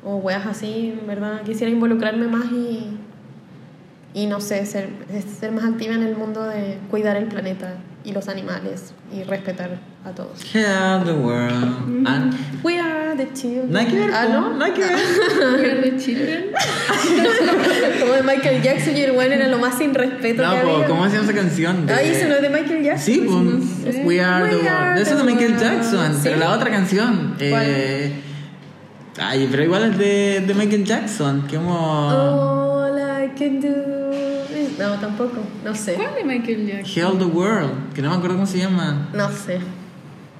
[0.04, 1.42] o weas así, verdad.
[1.44, 2.86] Quisiera involucrarme más y,
[4.14, 4.88] y no sé, ser,
[5.38, 7.74] ser más activa en el mundo de cuidar el planeta
[8.08, 9.70] y los animales y respetar
[10.04, 10.40] a todos.
[10.54, 12.04] Help the world.
[12.06, 12.30] Ah,
[12.62, 13.70] We are the children.
[13.70, 14.54] no hay que ver, Ah, ¿no?
[14.54, 14.92] no hay que ver.
[15.60, 16.44] We are the children.
[18.00, 20.74] Como de Michael Jackson y el weón era lo más sin respeto No, que po,
[20.76, 20.86] había.
[20.86, 21.86] ¿cómo llama esa canción?
[21.86, 23.04] De- Ay, eso no es de Michael Jackson.
[23.14, 24.02] Sí, pues, no sé.
[24.04, 24.68] We Are the We World.
[24.68, 25.58] are Eso es the de Michael.
[25.58, 26.20] Jackson, ¿Sí?
[26.24, 27.34] pero la otra canción.
[27.38, 27.62] ¿Cuál?
[27.66, 28.12] Eh,
[29.20, 31.46] ay, pero igual es de, de Michael Jackson.
[31.52, 31.76] Como.
[32.08, 34.07] All I can do
[34.78, 35.38] No, tampoco.
[35.64, 35.94] No sé.
[35.94, 37.12] ¿Cuál de Michael Jackson?
[37.12, 37.92] Hell the World.
[37.94, 39.08] Que no me acuerdo cómo se llama.
[39.12, 39.58] No sé.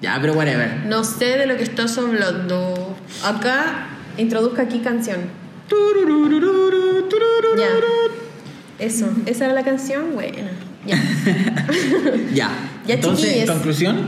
[0.01, 0.87] Ya, pero whatever.
[0.87, 2.97] No sé de lo que estás hablando.
[3.25, 5.21] Acá introduzca aquí canción.
[7.57, 7.69] Ya.
[8.79, 9.09] Eso.
[9.27, 10.15] Esa era la canción.
[10.15, 10.51] Buena.
[10.87, 10.97] Ya.
[12.33, 12.51] Ya.
[12.87, 13.99] Ya, Entonces, conclusión.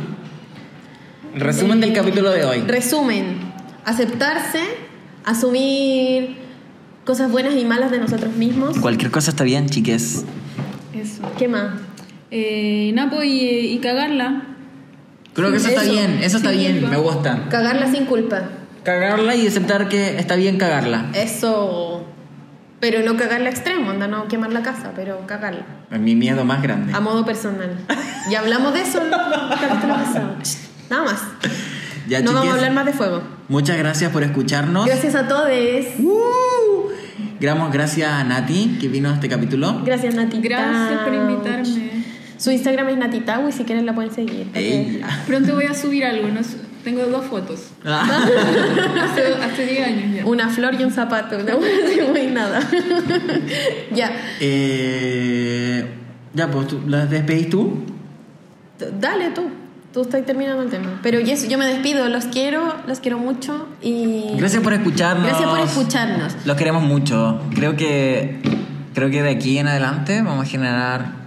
[1.34, 2.60] Resumen del capítulo de hoy.
[2.60, 3.52] Resumen.
[3.84, 4.60] Aceptarse.
[5.24, 6.38] Asumir
[7.10, 8.78] cosas buenas y malas de nosotros mismos.
[8.78, 10.24] Cualquier cosa está bien, chiques.
[10.94, 11.22] Eso.
[11.36, 11.72] ¿Qué más?
[12.30, 14.42] Eh, Napo y, y cagarla.
[15.34, 15.90] Creo que eso, está Eso.
[15.90, 16.90] bien, eso está Sin bien, culpa.
[16.90, 17.48] me gusta.
[17.48, 18.42] Cagarla sin culpa.
[18.84, 21.10] Cagarla y aceptar que está bien cagarla.
[21.12, 22.04] Eso.
[22.78, 25.66] Pero no cagarla extremo, anda, no quemar la casa, pero cagarla.
[25.90, 26.92] Es mi miedo más grande.
[26.94, 27.76] A modo personal.
[28.30, 30.36] Y hablamos de eso en el capítulo pasado.
[30.88, 31.22] Nada más.
[32.06, 33.22] Ya, no vamos a hablar más de fuego.
[33.48, 34.86] Muchas gracias por escucharnos.
[34.86, 35.48] Gracias a todos.
[35.98, 36.69] Uh,
[37.40, 39.82] gracias a Nati que vino a este capítulo.
[39.84, 40.48] Gracias, Natita.
[40.48, 41.90] Gracias por invitarme.
[42.36, 44.46] Su Instagram es Natitau y si quieren la pueden seguir.
[45.26, 46.28] Pronto voy a subir algo.
[46.28, 46.40] No
[46.82, 47.72] tengo dos fotos.
[47.84, 48.06] Ah.
[49.02, 50.26] Hace, hace 10 años ya.
[50.26, 51.38] Una flor y un zapato.
[51.38, 52.60] No voy a nada.
[53.94, 54.10] ya.
[54.40, 55.84] Eh,
[56.32, 57.84] ya, pues, tú, ¿las despedís tú?
[58.98, 59.59] Dale tú.
[59.92, 61.00] Tú estás terminando el tema.
[61.02, 62.08] Pero yes, yo me despido.
[62.08, 64.36] Los quiero, los quiero mucho y.
[64.36, 65.26] Gracias por escucharnos.
[65.26, 66.36] Gracias por escucharnos.
[66.44, 67.40] Los queremos mucho.
[67.54, 68.40] Creo que
[68.94, 71.20] creo que de aquí en adelante vamos a generar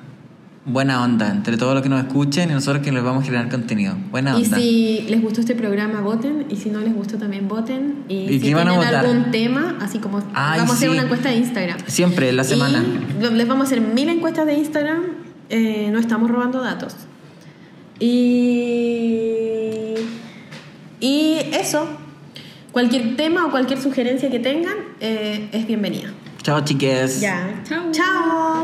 [0.65, 3.49] buena onda entre todos los que nos escuchen y nosotros que les vamos a generar
[3.49, 3.95] contenido.
[4.11, 4.57] Buena Y onda.
[4.57, 6.45] si les gustó este programa, voten.
[6.49, 8.05] Y si no les gustó, también voten.
[8.07, 11.35] Y, ¿Y si tienen algún tema, así como Ay, vamos a hacer una encuesta de
[11.35, 11.79] Instagram.
[11.87, 12.81] Siempre, la semana.
[13.19, 15.01] Y les vamos a hacer mil encuestas de Instagram.
[15.49, 16.95] Eh, no estamos robando datos.
[17.99, 19.93] Y,
[20.99, 21.87] y eso,
[22.71, 26.11] cualquier tema o cualquier sugerencia que tengan eh, es bienvenida.
[26.41, 27.21] Chao, chiques.
[27.21, 27.91] Chao.
[27.91, 28.63] Chao.